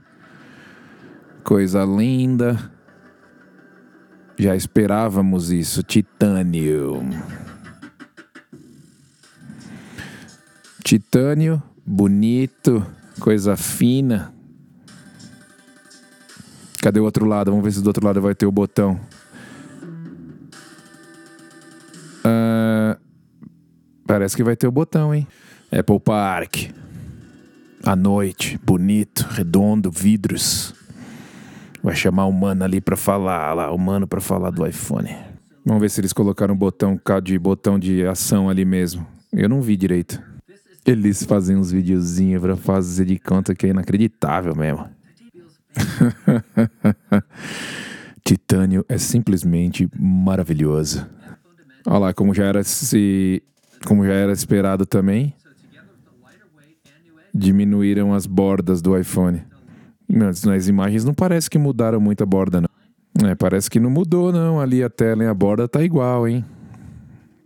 Coisa 1.43 1.83
linda. 1.83 2.71
Já 4.37 4.55
esperávamos 4.55 5.51
isso, 5.51 5.83
titânio. 5.83 7.01
Titânio, 10.81 11.61
bonito, 11.85 12.85
coisa 13.19 13.57
fina. 13.57 14.33
Cadê 16.81 16.99
o 16.99 17.03
outro 17.03 17.25
lado? 17.25 17.51
Vamos 17.51 17.63
ver 17.63 17.71
se 17.71 17.81
do 17.81 17.87
outro 17.87 18.03
lado 18.05 18.19
vai 18.19 18.33
ter 18.33 18.47
o 18.47 18.51
botão. 18.51 18.99
Ah, 22.23 22.97
parece 24.07 24.35
que 24.35 24.43
vai 24.43 24.55
ter 24.55 24.65
o 24.65 24.71
botão, 24.71 25.13
hein? 25.13 25.27
Apple 25.71 25.99
Park. 25.99 26.71
À 27.83 27.95
noite, 27.95 28.59
bonito, 28.63 29.27
redondo, 29.29 29.91
vidros. 29.91 30.73
Vai 31.83 31.95
chamar 31.95 32.25
o 32.25 32.31
mano 32.31 32.63
ali 32.63 32.81
pra 32.81 32.97
falar, 32.97 33.53
lá, 33.53 33.71
o 33.71 33.77
mano 33.77 34.07
pra 34.07 34.19
falar 34.19 34.49
do 34.49 34.65
iPhone. 34.65 35.15
Vamos 35.63 35.81
ver 35.81 35.89
se 35.89 36.01
eles 36.01 36.13
colocaram 36.13 36.55
um 36.55 36.57
botão 36.57 36.99
de 37.23 37.37
botão 37.37 37.77
de 37.77 38.05
ação 38.05 38.49
ali 38.49 38.65
mesmo. 38.65 39.05
Eu 39.31 39.47
não 39.47 39.61
vi 39.61 39.77
direito. 39.77 40.21
Eles 40.83 41.23
fazem 41.23 41.55
uns 41.55 41.71
videozinhos 41.71 42.41
pra 42.41 42.55
fazer 42.55 43.05
de 43.05 43.19
conta 43.19 43.53
que 43.53 43.67
é 43.67 43.69
inacreditável 43.69 44.55
mesmo. 44.55 44.89
Titânio 48.23 48.85
é 48.87 48.97
simplesmente 48.97 49.89
maravilhoso. 49.97 51.05
Olha 51.85 51.97
lá, 51.97 52.13
como 52.13 52.33
já 52.33 52.45
era 52.45 52.63
se, 52.63 53.41
como 53.85 54.05
já 54.05 54.13
era 54.13 54.31
esperado 54.31 54.85
também, 54.85 55.33
diminuíram 57.33 58.13
as 58.13 58.25
bordas 58.25 58.81
do 58.81 58.97
iPhone. 58.97 59.43
Nas 60.07 60.67
imagens 60.67 61.05
não 61.05 61.13
parece 61.13 61.49
que 61.49 61.57
mudaram 61.57 61.99
muito 61.99 62.21
a 62.21 62.25
borda, 62.25 62.61
não. 62.61 62.69
É, 63.27 63.35
parece 63.35 63.69
que 63.69 63.79
não 63.79 63.89
mudou, 63.89 64.31
não. 64.31 64.59
Ali 64.59 64.83
a 64.83 64.89
tela 64.89 65.23
e 65.23 65.27
a 65.27 65.33
borda 65.33 65.67
tá 65.67 65.83
igual, 65.83 66.27
hein? 66.27 66.45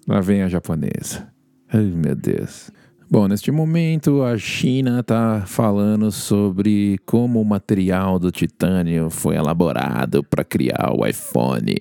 Lá 0.07 0.21
vem 0.21 0.43
a 0.43 0.47
japonesa. 0.47 1.27
Ai, 1.71 1.83
meu 1.83 2.15
Deus. 2.15 2.71
Bom, 3.07 3.27
neste 3.27 3.51
momento 3.51 4.23
a 4.23 4.35
China 4.35 5.03
tá 5.03 5.43
falando 5.45 6.11
sobre 6.11 6.99
como 7.05 7.39
o 7.39 7.45
material 7.45 8.17
do 8.17 8.31
titânio 8.31 9.11
foi 9.11 9.35
elaborado 9.35 10.23
para 10.23 10.43
criar 10.43 10.91
o 10.91 11.05
iPhone. 11.05 11.75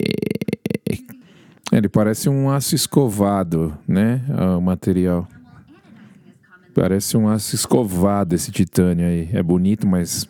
Ele 1.72 1.88
parece 1.88 2.28
um 2.28 2.50
aço 2.50 2.74
escovado, 2.74 3.76
né? 3.88 4.20
O 4.58 4.60
material. 4.60 5.26
Parece 6.74 7.16
um 7.16 7.26
aço 7.26 7.54
escovado 7.54 8.34
esse 8.34 8.52
titânio 8.52 9.06
aí. 9.06 9.30
É 9.32 9.42
bonito, 9.42 9.86
mas 9.86 10.28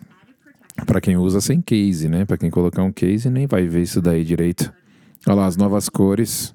para 0.87 1.01
quem 1.01 1.17
usa 1.17 1.41
sem 1.41 1.61
case, 1.61 2.09
né? 2.09 2.25
Para 2.25 2.39
quem 2.39 2.51
colocar 2.51 2.85
um 2.85 2.93
case 2.93 3.29
nem 3.29 3.49
vai 3.49 3.67
ver 3.67 3.83
isso 3.83 4.01
daí 4.01 4.25
direito. 4.25 4.73
Olha 5.27 5.35
lá 5.35 5.47
as 5.47 5.57
novas 5.57 5.89
cores. 5.89 6.55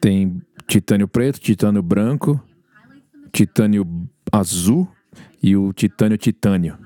Tem 0.00 0.42
titânio 0.66 1.06
preto, 1.06 1.38
titânio 1.38 1.82
branco, 1.82 2.42
titânio 3.36 3.86
azul 4.32 4.88
e 5.42 5.54
o 5.54 5.70
titânio 5.70 6.16
titânio. 6.16 6.78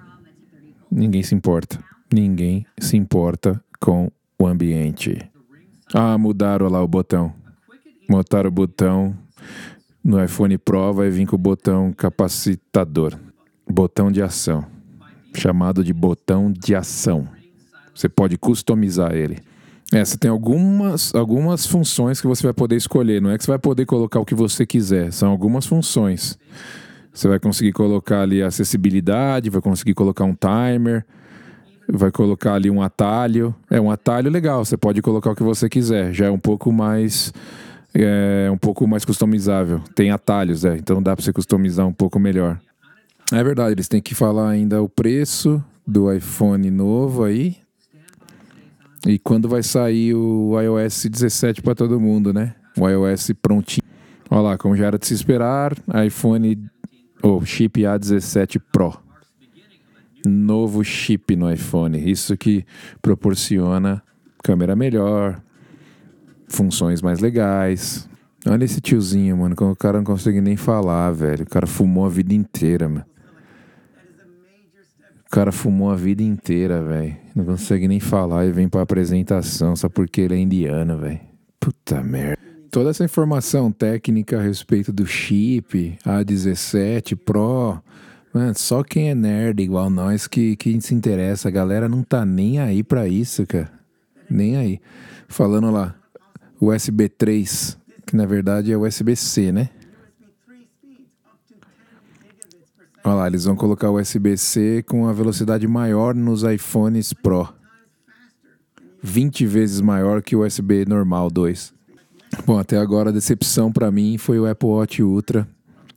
Ninguém 0.91 1.23
se 1.23 1.33
importa. 1.33 1.79
Ninguém 2.13 2.67
se 2.77 2.97
importa 2.97 3.63
com 3.79 4.11
o 4.37 4.49
ambiente. 4.49 5.31
Ah, 5.95 6.19
mudaram 6.19 6.69
lá 6.69 6.83
o 6.83 6.89
botão. 6.89 7.33
Botaram 8.09 8.49
o 8.49 8.53
botão. 8.53 9.17
No 10.03 10.23
iPhone 10.23 10.59
Pro 10.59 10.93
vai 10.93 11.09
vir 11.09 11.25
com 11.25 11.37
o 11.37 11.39
botão 11.39 11.93
capacitador. 11.93 13.17
Botão 13.71 14.11
de 14.11 14.21
ação. 14.21 14.67
Chamado 15.33 15.85
de 15.85 15.93
botão 15.93 16.53
de 16.53 16.75
ação. 16.75 17.29
Você 17.95 18.09
pode 18.09 18.37
customizar 18.37 19.15
ele. 19.15 19.39
É, 19.93 20.05
você 20.05 20.17
tem 20.17 20.31
algumas, 20.31 21.13
algumas 21.15 21.67
funções 21.67 22.21
que 22.21 22.27
você 22.27 22.45
vai 22.45 22.53
poder 22.53 22.77
escolher. 22.77 23.21
Não 23.21 23.31
é 23.31 23.37
que 23.37 23.45
você 23.45 23.51
vai 23.51 23.59
poder 23.59 23.87
colocar 23.87 24.21
o 24.21 24.25
que 24.25 24.35
você 24.35 24.65
quiser. 24.65 25.13
São 25.13 25.31
algumas 25.31 25.67
funções. 25.67 26.39
Você 27.13 27.27
vai 27.27 27.41
conseguir 27.41 27.73
colocar 27.73 28.23
ali 28.23 28.41
acessibilidade, 28.41 29.51
vai 29.51 29.61
conseguir 29.61 29.95
colocar 29.95 30.25
um 30.25 30.35
timer, 30.35 31.05
vai 31.89 32.13
colocar 32.13 32.55
ali 32.55 32.71
um 32.71 32.81
atalho. 32.81 33.53
É 33.69 33.81
um 33.81 33.91
atalho 33.91 34.31
legal, 34.31 34.65
você 34.65 34.77
pode 34.77 35.03
colocar 35.03 35.33
o 35.33 35.35
que 35.35 35.43
você 35.43 35.69
quiser. 35.69 36.13
Já 36.13 36.27
é 36.27 36.31
um 36.31 36.39
pouco 36.39 36.71
mais 36.71 37.33
é 37.93 38.49
um 38.53 38.59
pouco 38.59 38.87
mais 38.87 39.05
customizável. 39.05 39.81
Tem 39.97 40.13
atalhos, 40.13 40.65
é, 40.65 40.77
então 40.77 41.03
dá 41.03 41.17
para 41.17 41.25
você 41.25 41.33
customizar 41.33 41.87
um 41.87 41.93
pouco 41.93 42.21
melhor. 42.21 42.61
É 43.33 43.43
verdade, 43.43 43.73
eles 43.73 43.89
têm 43.89 44.01
que 44.01 44.15
falar 44.15 44.49
ainda 44.49 44.81
o 44.81 44.89
preço 44.89 45.63
do 45.87 46.13
iPhone 46.13 46.71
novo 46.71 47.25
aí. 47.25 47.57
E 49.07 49.19
quando 49.19 49.49
vai 49.49 49.63
sair 49.63 50.15
o 50.15 50.61
iOS 50.61 51.07
17 51.07 51.63
para 51.63 51.75
todo 51.75 52.01
mundo, 52.01 52.33
né? 52.33 52.55
O 52.77 52.89
iOS 52.89 53.33
prontinho. 53.41 53.87
Olha 54.31 54.41
lá, 54.43 54.59
como 54.59 54.77
já 54.77 54.87
era 54.87 54.99
de 54.99 55.07
se 55.07 55.15
esperar, 55.15 55.77
iPhone 56.07 56.59
ou 57.23 57.45
chip 57.45 57.81
A17 57.81 58.61
Pro. 58.71 58.97
Novo 60.27 60.85
chip 60.85 61.35
no 61.35 61.51
iPhone. 61.51 62.11
Isso 62.11 62.37
que 62.37 62.65
proporciona 63.01 64.03
câmera 64.43 64.77
melhor, 64.77 65.41
funções 66.49 67.01
mais 67.01 67.21
legais. 67.21 68.09
Olha 68.47 68.65
esse 68.65 68.81
tiozinho, 68.81 69.37
mano, 69.37 69.55
o 69.59 69.77
cara 69.77 69.99
não 69.99 70.05
consegue 70.05 70.41
nem 70.41 70.57
falar, 70.57 71.11
velho. 71.11 71.45
O 71.45 71.49
cara 71.49 71.67
fumou 71.67 72.07
a 72.07 72.09
vida 72.09 72.35
inteira, 72.35 72.89
mano. 72.89 73.05
O 75.31 75.33
cara 75.33 75.53
fumou 75.53 75.93
a 75.93 75.95
vida 75.95 76.25
inteira, 76.25 76.83
velho. 76.83 77.17
Não 77.37 77.45
consegue 77.45 77.87
nem 77.87 78.01
falar 78.01 78.47
e 78.47 78.51
vem 78.51 78.69
pra 78.69 78.83
apresentação 78.83 79.77
só 79.77 79.89
porque 79.89 80.23
ele 80.23 80.35
é 80.35 80.39
indiano, 80.39 80.99
velho. 80.99 81.21
Puta 81.61 82.03
merda. 82.03 82.37
Toda 82.69 82.91
essa 82.91 83.05
informação 83.05 83.71
técnica 83.71 84.41
a 84.41 84.43
respeito 84.43 84.93
do 84.93 85.07
chip 85.07 85.97
A17 86.05 87.17
Pro, 87.17 87.81
mano, 88.35 88.55
só 88.57 88.83
quem 88.83 89.11
é 89.11 89.15
nerd 89.15 89.63
igual 89.63 89.89
nós 89.89 90.27
que, 90.27 90.57
que 90.57 90.81
se 90.81 90.97
interessa. 90.97 91.47
A 91.47 91.53
galera 91.53 91.89
não 91.89 92.03
tá 92.03 92.27
nem 92.27 92.59
aí 92.59 92.83
pra 92.83 93.07
isso, 93.07 93.47
cara. 93.47 93.71
Nem 94.29 94.57
aí. 94.57 94.81
Falando 95.29 95.71
lá, 95.71 95.95
USB 96.61 97.09
3, 97.09 97.79
que 98.05 98.17
na 98.17 98.27
verdade 98.27 98.73
é 98.73 98.77
USB-C, 98.77 99.53
né? 99.53 99.71
Olha 103.03 103.15
lá, 103.15 103.27
eles 103.27 103.45
vão 103.45 103.57
colocar 103.57 103.91
USB-C 103.91 104.85
com 104.87 105.09
a 105.09 105.13
velocidade 105.13 105.67
maior 105.67 106.15
nos 106.15 106.43
iPhones 106.43 107.15
Pro. 107.15 107.49
20 109.03 109.47
vezes 109.47 109.81
maior 109.81 110.21
que 110.23 110.37
o 110.37 110.45
USB 110.45 110.85
normal 110.85 111.31
2. 111.31 111.73
Bom, 112.45 112.59
até 112.59 112.77
agora 112.77 113.09
a 113.09 113.13
decepção 113.13 113.73
para 113.73 113.91
mim 113.91 114.19
foi 114.19 114.39
o 114.39 114.47
Apple 114.47 114.69
Watch 114.69 115.03
Ultra. 115.03 115.49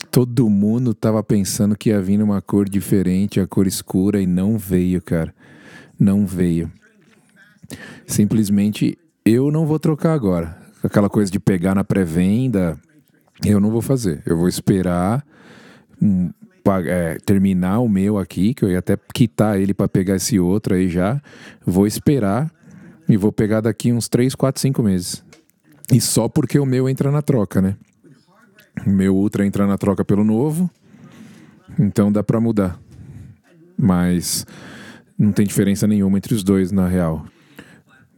Todo 0.10 0.50
mundo 0.50 0.94
tava 0.94 1.22
pensando 1.22 1.76
que 1.76 1.90
ia 1.90 2.02
vir 2.02 2.22
uma 2.22 2.42
cor 2.42 2.70
diferente, 2.70 3.40
a 3.40 3.48
cor 3.48 3.68
escura, 3.68 4.22
e 4.22 4.26
não 4.26 4.58
veio, 4.58 5.02
cara. 5.02 5.34
Não 6.00 6.26
veio. 6.26 6.72
Simplesmente 8.08 8.98
eu 9.26 9.52
não 9.52 9.66
vou 9.66 9.80
trocar 9.80 10.14
agora. 10.14 10.58
Aquela 10.82 11.10
coisa 11.10 11.32
de 11.32 11.40
pegar 11.40 11.76
na 11.76 11.84
pré-venda, 11.84 12.80
eu 13.44 13.60
não 13.60 13.72
vou 13.72 13.82
fazer. 13.82 14.22
Eu 14.26 14.38
vou 14.38 14.48
esperar 14.48 15.26
é, 16.86 17.18
terminar 17.26 17.80
o 17.80 17.90
meu 17.90 18.18
aqui, 18.18 18.54
que 18.54 18.64
eu 18.64 18.70
ia 18.70 18.80
até 18.80 18.98
quitar 19.14 19.60
ele 19.60 19.74
para 19.74 19.88
pegar 19.88 20.16
esse 20.16 20.40
outro 20.40 20.76
aí 20.76 20.90
já. 20.90 21.22
Vou 21.66 21.86
esperar 21.86 22.52
e 23.08 23.18
vou 23.18 23.32
pegar 23.32 23.62
daqui 23.62 23.92
uns 23.92 24.08
3, 24.08 24.34
4, 24.36 24.62
5 24.62 24.84
meses. 24.84 25.24
E 25.92 26.00
só 26.00 26.30
porque 26.30 26.58
o 26.58 26.66
meu 26.66 26.88
entra 26.88 27.12
na 27.12 27.22
troca, 27.22 27.62
né? 27.62 27.76
O 28.86 28.90
meu 28.90 29.16
Ultra 29.16 29.46
entra 29.46 29.68
na 29.68 29.78
troca 29.78 30.04
pelo 30.04 30.24
novo, 30.24 30.70
então 31.80 32.12
dá 32.12 32.24
para 32.24 32.40
mudar. 32.40 32.80
Mas 33.78 34.46
não 35.18 35.32
tem 35.32 35.46
diferença 35.46 35.86
nenhuma 35.86 36.18
entre 36.18 36.34
os 36.34 36.44
dois, 36.44 36.72
na 36.72 36.88
real. 36.88 37.26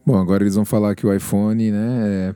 Bom, 0.04 0.16
agora 0.16 0.42
eles 0.42 0.54
vão 0.54 0.64
falar 0.64 0.94
que 0.94 1.06
o 1.06 1.12
iPhone, 1.12 1.70
né, 1.70 2.34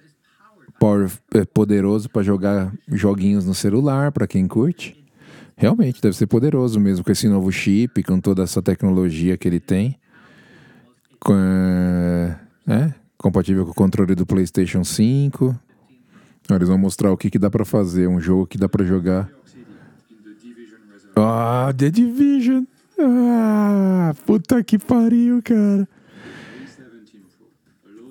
é, 1.33 1.39
é 1.39 1.45
poderoso 1.45 2.11
para 2.11 2.23
jogar 2.23 2.73
joguinhos 2.89 3.47
no 3.47 3.55
celular, 3.55 4.13
para 4.13 4.27
quem 4.27 4.47
curte. 4.47 5.00
Realmente, 5.61 6.01
deve 6.01 6.17
ser 6.17 6.27
poderoso 6.27 6.81
mesmo 6.81 7.05
com 7.05 7.13
esse 7.13 7.29
novo 7.29 7.53
chip, 7.53 8.03
com 8.03 8.19
toda 8.19 8.43
essa 8.43 8.63
tecnologia 8.63 9.37
que 9.37 9.47
ele 9.47 9.61
tem. 9.61 9.95
Com, 11.21 11.35
é, 12.67 12.95
compatível 13.19 13.67
com 13.67 13.73
o 13.73 13.75
controle 13.75 14.15
do 14.15 14.25
PlayStation 14.25 14.83
5. 14.83 15.55
Ó, 16.51 16.55
Eles 16.55 16.67
vão 16.67 16.79
mostrar 16.79 17.13
o 17.13 17.17
que, 17.17 17.29
que 17.29 17.39
dá 17.39 17.51
para 17.51 17.67
fazer, 17.67 18.09
um 18.09 18.19
jogo 18.19 18.47
que 18.47 18.57
dá 18.57 18.71
para 18.71 18.87
jogar. 18.87 19.31
Ah, 21.15 21.71
The 21.77 21.91
Division. 21.91 22.65
Ah, 22.99 24.15
puta 24.25 24.65
que 24.65 24.79
pariu, 24.79 25.43
cara. 25.43 25.87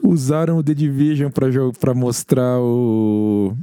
Usaram 0.04 0.60
o 0.60 0.64
The 0.64 0.76
Division 0.76 1.32
pra, 1.32 1.48
pra 1.80 1.96
mostrar 1.96 2.60
o. 2.60 3.58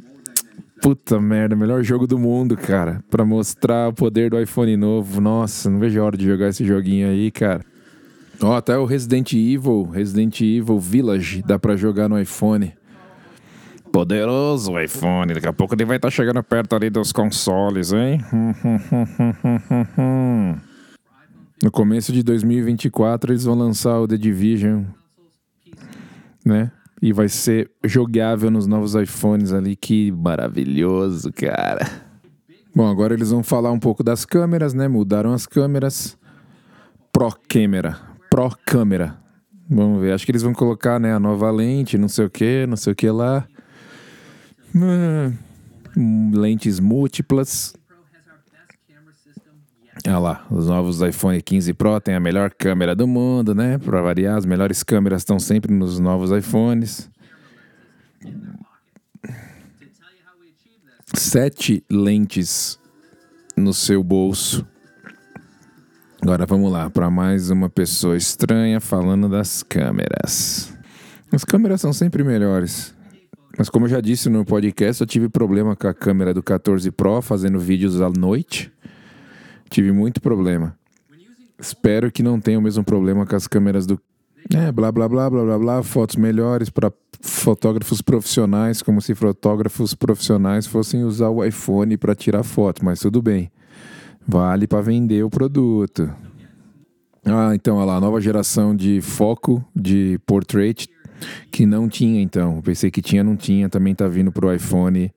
Puta 0.83 1.21
merda, 1.21 1.57
melhor 1.57 1.83
jogo 1.83 2.07
do 2.07 2.19
mundo, 2.19 2.57
cara. 2.57 3.03
Pra 3.11 3.25
mostrar 3.25 3.89
o 3.89 3.93
poder 3.93 4.31
do 4.31 4.41
iPhone 4.41 4.77
novo. 4.77 5.21
Nossa, 5.21 5.71
não 5.71 5.79
vejo 5.79 6.01
a 6.01 6.05
hora 6.05 6.17
de 6.17 6.27
jogar 6.27 6.49
esse 6.49 6.65
joguinho 6.65 7.09
aí, 7.09 7.31
cara. 7.31 7.65
Ó, 8.43 8.55
até 8.55 8.77
o 8.77 8.85
Resident 8.85 9.33
Evil, 9.33 9.85
Resident 9.85 10.41
Evil 10.41 10.79
Village, 10.79 11.43
dá 11.43 11.59
pra 11.59 11.77
jogar 11.77 12.09
no 12.09 12.21
iPhone. 12.21 12.75
Poderoso 13.91 14.79
iPhone, 14.79 15.33
daqui 15.33 15.49
a 15.49 15.53
pouco 15.53 15.75
ele 15.75 15.87
vai 15.87 15.97
estar 15.97 16.11
chegando 16.11 16.43
perto 16.43 16.77
ali 16.77 16.91
dos 16.91 17.13
consoles, 17.13 17.93
hein? 17.93 18.21
No 21.63 21.71
começo 21.71 22.13
de 22.13 22.23
2024 22.23 23.33
eles 23.33 23.45
vão 23.45 23.55
lançar 23.55 23.99
o 23.99 24.07
The 24.07 24.19
Division, 24.19 24.85
né? 26.45 26.71
E 27.01 27.13
vai 27.13 27.29
ser 27.29 27.71
jogável 27.85 28.51
nos 28.51 28.67
novos 28.67 28.95
iPhones 28.95 29.53
ali, 29.53 29.77
que 29.77 30.11
maravilhoso, 30.13 31.31
cara. 31.33 31.87
Bom, 32.75 32.87
agora 32.87 33.15
eles 33.15 33.31
vão 33.31 33.43
falar 33.43 33.71
um 33.71 33.79
pouco 33.79 34.03
das 34.03 34.25
câmeras, 34.25 34.75
né? 34.75 34.89
Mudaram 34.89 35.33
as 35.33 35.47
câmeras. 35.47 36.17
Pro 37.13 37.35
câmera, 37.49 37.99
Pro 38.31 38.51
câmera. 38.67 39.17
Vamos 39.69 40.01
ver, 40.01 40.13
acho 40.13 40.25
que 40.25 40.31
eles 40.31 40.43
vão 40.43 40.53
colocar, 40.53 41.01
né, 41.01 41.13
a 41.13 41.19
nova 41.19 41.51
lente, 41.51 41.99
não 41.99 42.09
sei 42.09 42.27
o 42.27 42.31
que, 42.31 42.67
não 42.67 42.77
sei 42.77 42.93
o 42.93 42.97
que 42.97 43.11
lá. 43.11 43.47
Hum, 44.75 46.31
lentes 46.35 46.79
múltiplas. 46.79 47.75
Olha 50.07 50.19
lá, 50.19 50.47
os 50.49 50.69
novos 50.69 51.01
iPhone 51.03 51.43
15 51.43 51.75
Pro 51.75 52.01
têm 52.01 52.15
a 52.15 52.21
melhor 52.21 52.53
câmera 52.53 52.95
do 52.95 53.09
mundo, 53.09 53.57
né? 53.57 53.77
Para 53.77 54.01
variar, 54.01 54.37
as 54.37 54.47
melhores 54.47 54.85
câmeras 54.85 55.23
estão 55.23 55.37
sempre 55.41 55.75
nos 55.75 55.99
novos 55.99 56.31
iPhones. 56.31 57.11
Sete 61.13 61.83
lentes 61.91 62.79
no 63.57 63.75
seu 63.75 64.01
bolso. 64.05 64.65
Agora 66.23 66.47
vamos 66.47 66.71
lá 66.71 66.89
para 66.89 67.11
mais 67.11 67.51
uma 67.51 67.69
pessoa 67.69 68.17
estranha 68.17 68.81
falando 68.81 69.29
das 69.29 69.65
câmeras. 69.65 70.73
As 71.33 71.43
câmeras 71.43 71.81
são 71.81 71.93
sempre 71.93 72.23
melhores. 72.23 72.95
Mas 73.59 73.69
como 73.69 73.87
eu 73.87 73.91
já 73.91 74.01
disse 74.01 74.29
no 74.29 74.45
podcast, 74.45 75.01
eu 75.01 75.07
tive 75.07 75.29
problema 75.29 75.75
com 75.75 75.89
a 75.89 75.95
câmera 75.95 76.33
do 76.33 76.45
14 76.45 76.93
Pro 76.93 77.21
fazendo 77.21 77.59
vídeos 77.59 78.01
à 78.01 78.09
noite. 78.09 78.71
Tive 79.69 79.93
muito 79.93 80.21
problema. 80.21 80.77
Espero 81.59 82.11
que 82.11 82.23
não 82.23 82.41
tenha 82.41 82.59
o 82.59 82.63
mesmo 82.63 82.85
problema 82.85 83.27
com 83.27 83.35
as 83.35 83.47
câmeras 83.47 83.87
do. 83.87 84.01
É, 84.55 84.71
blá 84.71 84.93
blá 84.93 85.09
blá 85.09 85.29
blá 85.29 85.43
blá 85.43 85.59
blá, 85.59 85.83
fotos 85.83 86.17
melhores 86.17 86.71
para 86.71 86.93
fotógrafos 87.21 88.01
profissionais, 88.01 88.83
como 88.83 89.01
se 89.01 89.15
fotógrafos 89.15 89.95
profissionais 89.95 90.67
fossem 90.67 91.03
usar 91.03 91.31
o 91.31 91.45
iPhone 91.45 91.97
para 91.97 92.15
tirar 92.15 92.43
foto, 92.43 92.85
mas 92.85 93.01
tudo 93.01 93.21
bem. 93.21 93.51
Vale 94.27 94.67
para 94.67 94.83
vender 94.83 95.25
o 95.25 95.31
produto. 95.31 96.13
Ah, 97.25 97.55
então, 97.55 97.77
olha 97.77 97.87
lá, 97.87 98.01
nova 98.01 98.21
geração 98.21 98.75
de 98.75 99.01
foco 99.01 99.65
de 99.75 100.21
portrait 100.27 100.89
que 101.51 101.67
não 101.67 101.89
tinha 101.89 102.21
então. 102.21 102.61
Pensei 102.61 102.91
que 102.91 103.03
tinha, 103.03 103.25
não 103.25 103.37
tinha. 103.37 103.69
Também 103.69 103.95
tá 103.95 104.07
vindo 104.07 104.31
pro 104.31 104.53
iPhone. 104.55 105.13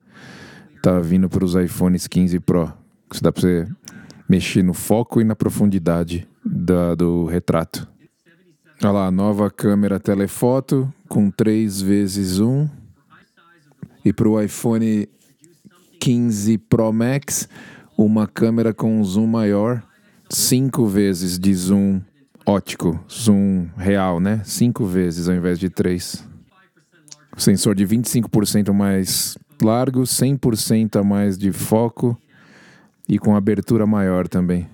Tá 0.82 0.98
vindo 0.98 1.28
pros 1.28 1.54
iPhones 1.54 2.06
15 2.06 2.40
Pro. 2.40 2.72
Isso 3.12 3.22
dá 3.22 3.30
pra 3.30 3.42
você 3.42 3.66
mexer 4.30 4.62
no 4.62 4.72
foco 4.72 5.20
e 5.20 5.24
na 5.24 5.34
profundidade 5.34 6.26
da- 6.44 6.94
do 6.94 7.24
retrato. 7.24 7.86
Olha 8.82 8.92
lá, 8.92 9.10
nova 9.10 9.50
câmera 9.50 9.98
telefoto 9.98 10.90
com 11.08 11.30
3 11.30 11.82
vezes 11.82 12.38
1. 12.38 12.68
E 14.04 14.12
pro 14.12 14.40
iPhone 14.40 15.08
15 15.98 16.56
Pro 16.56 16.90
Max, 16.92 17.48
uma 17.98 18.26
câmera 18.26 18.72
com 18.72 19.02
zoom 19.04 19.26
maior, 19.26 19.82
5 20.30 20.86
vezes 20.86 21.38
de 21.38 21.52
zoom 21.52 22.00
ótico, 22.46 22.98
zoom 23.10 23.68
real, 23.76 24.20
né? 24.20 24.40
5 24.44 24.86
vezes 24.86 25.28
ao 25.28 25.34
invés 25.34 25.58
de 25.58 25.68
3. 25.68 26.24
Sensor 27.36 27.74
de 27.74 27.84
25% 27.84 28.72
mais 28.72 29.36
largo, 29.62 30.02
100% 30.06 30.96
a 31.00 31.04
mais 31.04 31.36
de 31.36 31.52
foco 31.52 32.16
e 33.10 33.18
com 33.18 33.34
abertura 33.34 33.84
maior 33.86 34.28
também. 34.28 34.68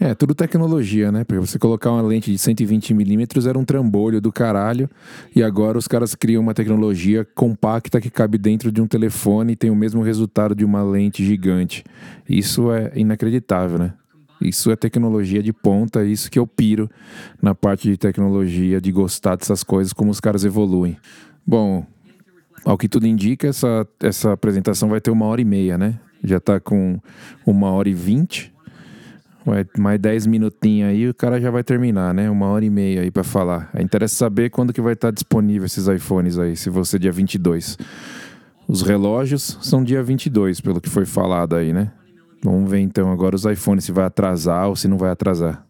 É, 0.00 0.14
tudo 0.14 0.34
tecnologia, 0.34 1.10
né? 1.10 1.24
Porque 1.24 1.40
você 1.40 1.58
colocar 1.58 1.90
uma 1.90 2.02
lente 2.02 2.30
de 2.30 2.38
120mm 2.38 3.48
era 3.48 3.58
um 3.58 3.64
trambolho 3.64 4.20
do 4.20 4.30
caralho. 4.32 4.88
E 5.34 5.42
agora 5.42 5.78
os 5.78 5.88
caras 5.88 6.14
criam 6.14 6.42
uma 6.42 6.54
tecnologia 6.54 7.24
compacta 7.34 8.00
que 8.00 8.10
cabe 8.10 8.38
dentro 8.38 8.70
de 8.70 8.80
um 8.80 8.86
telefone 8.86 9.52
e 9.52 9.56
tem 9.56 9.70
o 9.70 9.76
mesmo 9.76 10.02
resultado 10.02 10.54
de 10.54 10.64
uma 10.64 10.82
lente 10.82 11.24
gigante. 11.24 11.82
Isso 12.28 12.70
é 12.70 12.92
inacreditável, 12.94 13.78
né? 13.78 13.94
Isso 14.40 14.70
é 14.70 14.76
tecnologia 14.76 15.42
de 15.42 15.52
ponta, 15.52 16.04
isso 16.04 16.30
que 16.30 16.38
eu 16.38 16.46
piro 16.46 16.88
na 17.42 17.56
parte 17.56 17.88
de 17.88 17.96
tecnologia, 17.96 18.80
de 18.80 18.92
gostar 18.92 19.36
dessas 19.36 19.64
coisas, 19.64 19.92
como 19.92 20.12
os 20.12 20.20
caras 20.20 20.44
evoluem. 20.44 20.96
Bom, 21.44 21.84
ao 22.64 22.78
que 22.78 22.88
tudo 22.88 23.04
indica, 23.04 23.48
essa, 23.48 23.84
essa 23.98 24.32
apresentação 24.32 24.88
vai 24.88 25.00
ter 25.00 25.10
uma 25.10 25.26
hora 25.26 25.40
e 25.40 25.44
meia, 25.44 25.76
né? 25.76 25.98
Já 26.22 26.40
tá 26.40 26.58
com 26.58 26.98
uma 27.46 27.70
hora 27.70 27.88
e 27.88 27.94
vinte. 27.94 28.52
Mais 29.78 29.98
10 29.98 30.26
minutinhos 30.26 30.90
aí, 30.90 31.08
o 31.08 31.14
cara 31.14 31.40
já 31.40 31.50
vai 31.50 31.64
terminar, 31.64 32.12
né? 32.12 32.28
Uma 32.28 32.48
hora 32.48 32.64
e 32.64 32.68
meia 32.68 33.00
aí 33.00 33.10
pra 33.10 33.24
falar. 33.24 33.70
Aí 33.72 33.82
interessa 33.82 34.14
saber 34.14 34.50
quando 34.50 34.74
que 34.74 34.80
vai 34.80 34.92
estar 34.92 35.10
disponível 35.10 35.64
esses 35.64 35.88
iPhones 35.88 36.38
aí, 36.38 36.54
se 36.54 36.68
você 36.68 36.98
dia 36.98 37.10
22. 37.10 37.78
Os 38.68 38.82
relógios 38.82 39.58
são 39.62 39.82
dia 39.82 40.02
22, 40.02 40.60
pelo 40.60 40.82
que 40.82 40.90
foi 40.90 41.06
falado 41.06 41.56
aí, 41.56 41.72
né? 41.72 41.90
Vamos 42.44 42.70
ver 42.70 42.80
então 42.80 43.10
agora 43.10 43.34
os 43.34 43.46
iPhones 43.46 43.84
se 43.84 43.92
vai 43.92 44.04
atrasar 44.04 44.68
ou 44.68 44.76
se 44.76 44.86
não 44.86 44.98
vai 44.98 45.10
atrasar. 45.10 45.64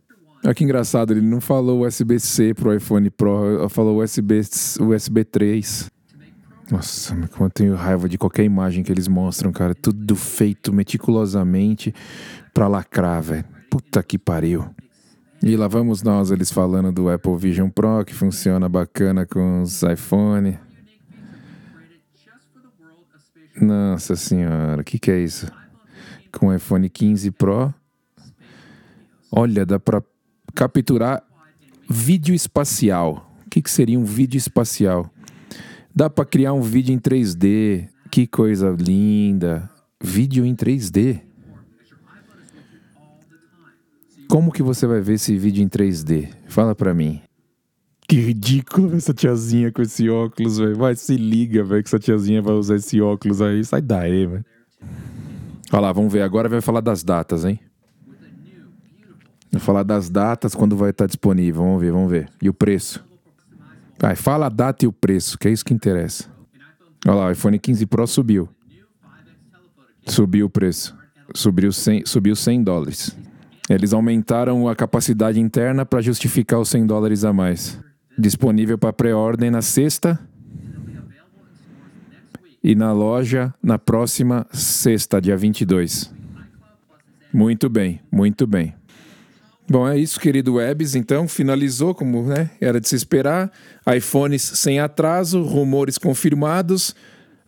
Olha 0.45 0.55
que 0.55 0.65
engraçado, 0.65 1.13
ele 1.13 1.21
não 1.21 1.41
falou 1.41 1.87
USB-C 1.87 2.55
pro 2.55 2.75
iPhone 2.75 3.11
Pro, 3.11 3.69
falou 3.69 4.03
USB, 4.03 4.41
USB 4.81 5.25
3. 5.25 5.89
Nossa, 6.71 7.17
como 7.29 7.47
eu 7.47 7.51
tenho 7.51 7.75
raiva 7.75 8.09
de 8.09 8.19
qualquer 8.19 8.45
imagem 8.45 8.83
que 8.83 8.93
eles 8.93 9.09
mostram, 9.09 9.51
cara. 9.53 9.75
Tudo 9.75 10.15
feito 10.15 10.73
meticulosamente 10.73 11.95
pra 12.53 12.69
lacrar, 12.69 13.23
velho. 13.23 13.45
Puta 13.71 14.03
que 14.03 14.19
pariu. 14.19 14.69
E 15.43 15.57
lá 15.57 15.69
vamos 15.69 16.03
nós, 16.03 16.31
eles 16.31 16.51
falando 16.51 16.91
do 16.91 17.09
Apple 17.09 17.37
Vision 17.37 17.71
Pro, 17.71 18.05
que 18.05 18.13
funciona 18.13 18.69
bacana 18.69 19.25
com 19.25 19.63
os 19.63 19.83
iPhone. 19.83 20.59
Nossa 23.61 24.15
senhora, 24.15 24.83
o 24.83 24.85
que, 24.85 24.99
que 24.99 25.11
é 25.11 25.21
isso? 25.21 25.51
Com 26.33 26.49
o 26.49 26.55
iPhone 26.55 26.89
15 26.89 27.31
Pro. 27.31 27.73
Olha, 29.31 29.65
dá 29.65 29.79
pra 29.79 30.03
capturar 30.55 31.23
vídeo 31.89 32.35
espacial. 32.35 33.33
O 33.47 33.51
que, 33.51 33.63
que 33.63 33.71
seria 33.71 33.99
um 33.99 34.05
vídeo 34.05 34.37
espacial? 34.37 35.11
Dá 35.99 36.09
pra 36.09 36.25
criar 36.25 36.53
um 36.53 36.63
vídeo 36.63 36.95
em 36.95 36.99
3D. 37.01 37.89
Que 38.09 38.25
coisa 38.25 38.71
linda. 38.71 39.69
Vídeo 40.01 40.47
em 40.47 40.55
3D. 40.55 41.21
Como 44.29 44.53
que 44.53 44.63
você 44.63 44.87
vai 44.87 45.01
ver 45.01 45.15
esse 45.15 45.37
vídeo 45.37 45.61
em 45.61 45.69
3D? 45.69 46.29
Fala 46.47 46.73
pra 46.73 46.95
mim. 46.95 47.21
Que 48.07 48.15
ridículo 48.15 48.95
essa 48.95 49.13
tiazinha 49.13 49.73
com 49.73 49.83
esse 49.83 50.09
óculos, 50.09 50.59
velho. 50.59 50.77
Vai, 50.77 50.95
se 50.95 51.17
liga, 51.17 51.65
velho, 51.65 51.83
que 51.83 51.89
essa 51.89 51.99
tiazinha 51.99 52.41
vai 52.41 52.55
usar 52.55 52.77
esse 52.77 53.01
óculos 53.01 53.43
aí. 53.43 53.65
Sai 53.65 53.83
daí, 53.83 54.25
velho. 54.25 54.45
Olha 55.73 55.81
lá, 55.81 55.91
vamos 55.91 56.13
ver. 56.13 56.23
Agora 56.23 56.49
vai 56.49 56.61
falar 56.61 56.81
das 56.81 57.03
datas, 57.03 57.45
hein? 57.45 57.59
Vai 59.51 59.61
falar 59.61 59.83
das 59.83 60.09
datas, 60.09 60.55
quando 60.55 60.77
vai 60.77 60.91
estar 60.91 61.07
disponível. 61.07 61.65
Vamos 61.65 61.81
ver, 61.81 61.91
vamos 61.91 62.09
ver. 62.09 62.29
E 62.41 62.49
o 62.49 62.55
preço? 62.55 63.05
Fala 64.17 64.47
a 64.47 64.49
data 64.49 64.85
e 64.85 64.89
o 64.89 64.93
preço, 64.93 65.39
que 65.39 65.49
é 65.49 65.51
isso 65.51 65.65
que 65.65 65.75
interessa. 65.75 66.31
Olha 67.07 67.15
lá, 67.15 67.27
o 67.27 67.31
iPhone 67.31 67.59
15 67.59 67.87
Pro 67.87 68.07
subiu. 68.07 68.49
Subiu 70.07 70.47
o 70.47 70.51
preço. 70.51 70.97
Subiu 71.35 71.73
100, 71.73 72.07
subiu 72.07 72.35
100 72.35 72.63
dólares. 72.63 73.17
Eles 73.69 73.93
aumentaram 73.93 74.67
a 74.67 74.75
capacidade 74.75 75.39
interna 75.39 75.85
para 75.85 76.01
justificar 76.01 76.59
os 76.59 76.71
100 76.71 76.87
dólares 76.87 77.25
a 77.25 77.33
mais. 77.33 77.79
Disponível 78.19 78.79
para 78.79 78.93
pré-ordem 78.93 79.51
na 79.51 79.61
sexta 79.61 80.19
e 82.63 82.75
na 82.75 82.93
loja 82.93 83.55
na 83.63 83.79
próxima 83.79 84.47
sexta, 84.53 85.21
dia 85.21 85.37
22. 85.37 86.13
Muito 87.33 87.69
bem, 87.69 88.01
muito 88.11 88.47
bem. 88.47 88.78
Bom, 89.71 89.87
é 89.87 89.99
isso, 89.99 90.19
querido 90.19 90.55
Webs. 90.55 90.95
Então, 90.95 91.29
finalizou 91.29 91.95
como 91.95 92.23
né, 92.23 92.49
era 92.59 92.81
de 92.81 92.89
se 92.89 92.97
esperar. 92.97 93.53
iPhones 93.95 94.41
sem 94.43 94.81
atraso, 94.81 95.43
rumores 95.43 95.99
confirmados. 95.99 96.95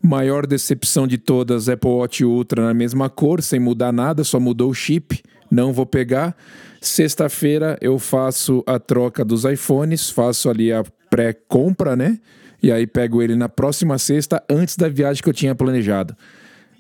Maior 0.03 0.47
decepção 0.47 1.07
de 1.07 1.17
todas, 1.17 1.69
Apple 1.69 1.91
Watch 1.91 2.25
Ultra 2.25 2.65
na 2.65 2.75
mesma 2.75 3.09
cor, 3.09 3.43
sem 3.43 3.61
mudar 3.61 3.93
nada, 3.93 4.25
só 4.25 4.39
mudou 4.39 4.71
o 4.71 4.75
chip. 4.75 5.23
Não 5.51 5.73
vou 5.73 5.87
pegar. 5.87 6.37
Sexta-feira 6.81 7.79
eu 7.81 7.99
faço 7.99 8.63
a 8.67 8.79
troca 8.79 9.25
dos 9.25 9.45
iPhones, 9.45 10.11
faço 10.11 10.49
ali 10.51 10.73
a 10.73 10.85
pré-compra, 11.09 11.97
né? 11.97 12.19
E 12.63 12.71
aí 12.71 12.87
pego 12.87 13.23
ele 13.23 13.35
na 13.35 13.49
próxima 13.49 13.97
sexta, 13.99 14.43
antes 14.49 14.77
da 14.77 14.89
viagem 14.89 15.23
que 15.23 15.29
eu 15.29 15.35
tinha 15.35 15.55
planejado. 15.55 16.15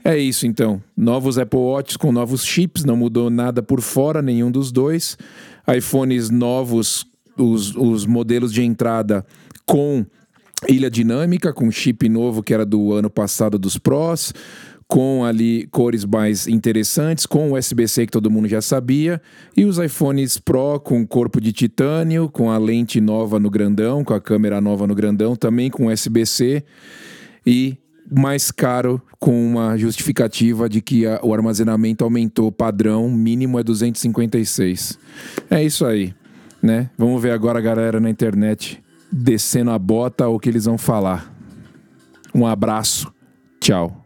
É 0.04 0.16
isso 0.18 0.46
então. 0.46 0.82
Novos 0.96 1.38
Apple 1.38 1.58
Watch 1.58 1.98
com 1.98 2.10
novos 2.10 2.44
chips, 2.44 2.84
não 2.84 2.96
mudou 2.96 3.28
nada 3.28 3.62
por 3.62 3.80
fora, 3.80 4.22
nenhum 4.22 4.50
dos 4.50 4.72
dois. 4.72 5.16
iPhones 5.68 6.30
novos, 6.30 7.04
os, 7.36 7.76
os 7.76 8.06
modelos 8.06 8.52
de 8.52 8.62
entrada 8.62 9.24
com 9.66 10.04
ilha 10.68 10.90
dinâmica, 10.90 11.52
com 11.52 11.70
chip 11.70 12.08
novo 12.08 12.42
que 12.42 12.52
era 12.52 12.64
do 12.64 12.92
ano 12.92 13.10
passado 13.10 13.58
dos 13.58 13.78
Pros, 13.78 14.32
com 14.86 15.24
ali 15.24 15.68
cores 15.70 16.04
mais 16.04 16.48
interessantes, 16.48 17.24
com 17.24 17.52
USB-C 17.52 18.06
que 18.06 18.12
todo 18.12 18.30
mundo 18.30 18.48
já 18.48 18.60
sabia, 18.60 19.20
e 19.56 19.64
os 19.64 19.78
iPhones 19.78 20.38
Pro 20.38 20.80
com 20.80 21.06
corpo 21.06 21.40
de 21.40 21.52
titânio, 21.52 22.28
com 22.28 22.50
a 22.50 22.58
lente 22.58 23.00
nova 23.00 23.38
no 23.38 23.48
grandão, 23.48 24.02
com 24.02 24.14
a 24.14 24.20
câmera 24.20 24.60
nova 24.60 24.86
no 24.86 24.94
grandão, 24.94 25.36
também 25.36 25.70
com 25.70 25.86
USB-C 25.86 26.64
e 27.46 27.78
mais 28.10 28.50
caro 28.50 29.00
com 29.18 29.46
uma 29.46 29.76
justificativa 29.76 30.68
de 30.68 30.80
que 30.80 31.06
a, 31.06 31.20
o 31.22 31.32
armazenamento 31.32 32.04
aumentou 32.04 32.50
padrão, 32.50 33.08
mínimo 33.10 33.58
é 33.58 33.62
256. 33.62 34.98
É 35.50 35.62
isso 35.62 35.86
aí, 35.86 36.14
né? 36.62 36.90
Vamos 36.98 37.22
ver 37.22 37.30
agora 37.30 37.58
a 37.58 37.62
galera 37.62 38.00
na 38.00 38.10
internet 38.10 38.82
descendo 39.12 39.70
a 39.70 39.78
bota 39.78 40.28
o 40.28 40.38
que 40.38 40.48
eles 40.48 40.64
vão 40.64 40.78
falar. 40.78 41.34
Um 42.34 42.46
abraço. 42.46 43.12
Tchau. 43.60 43.99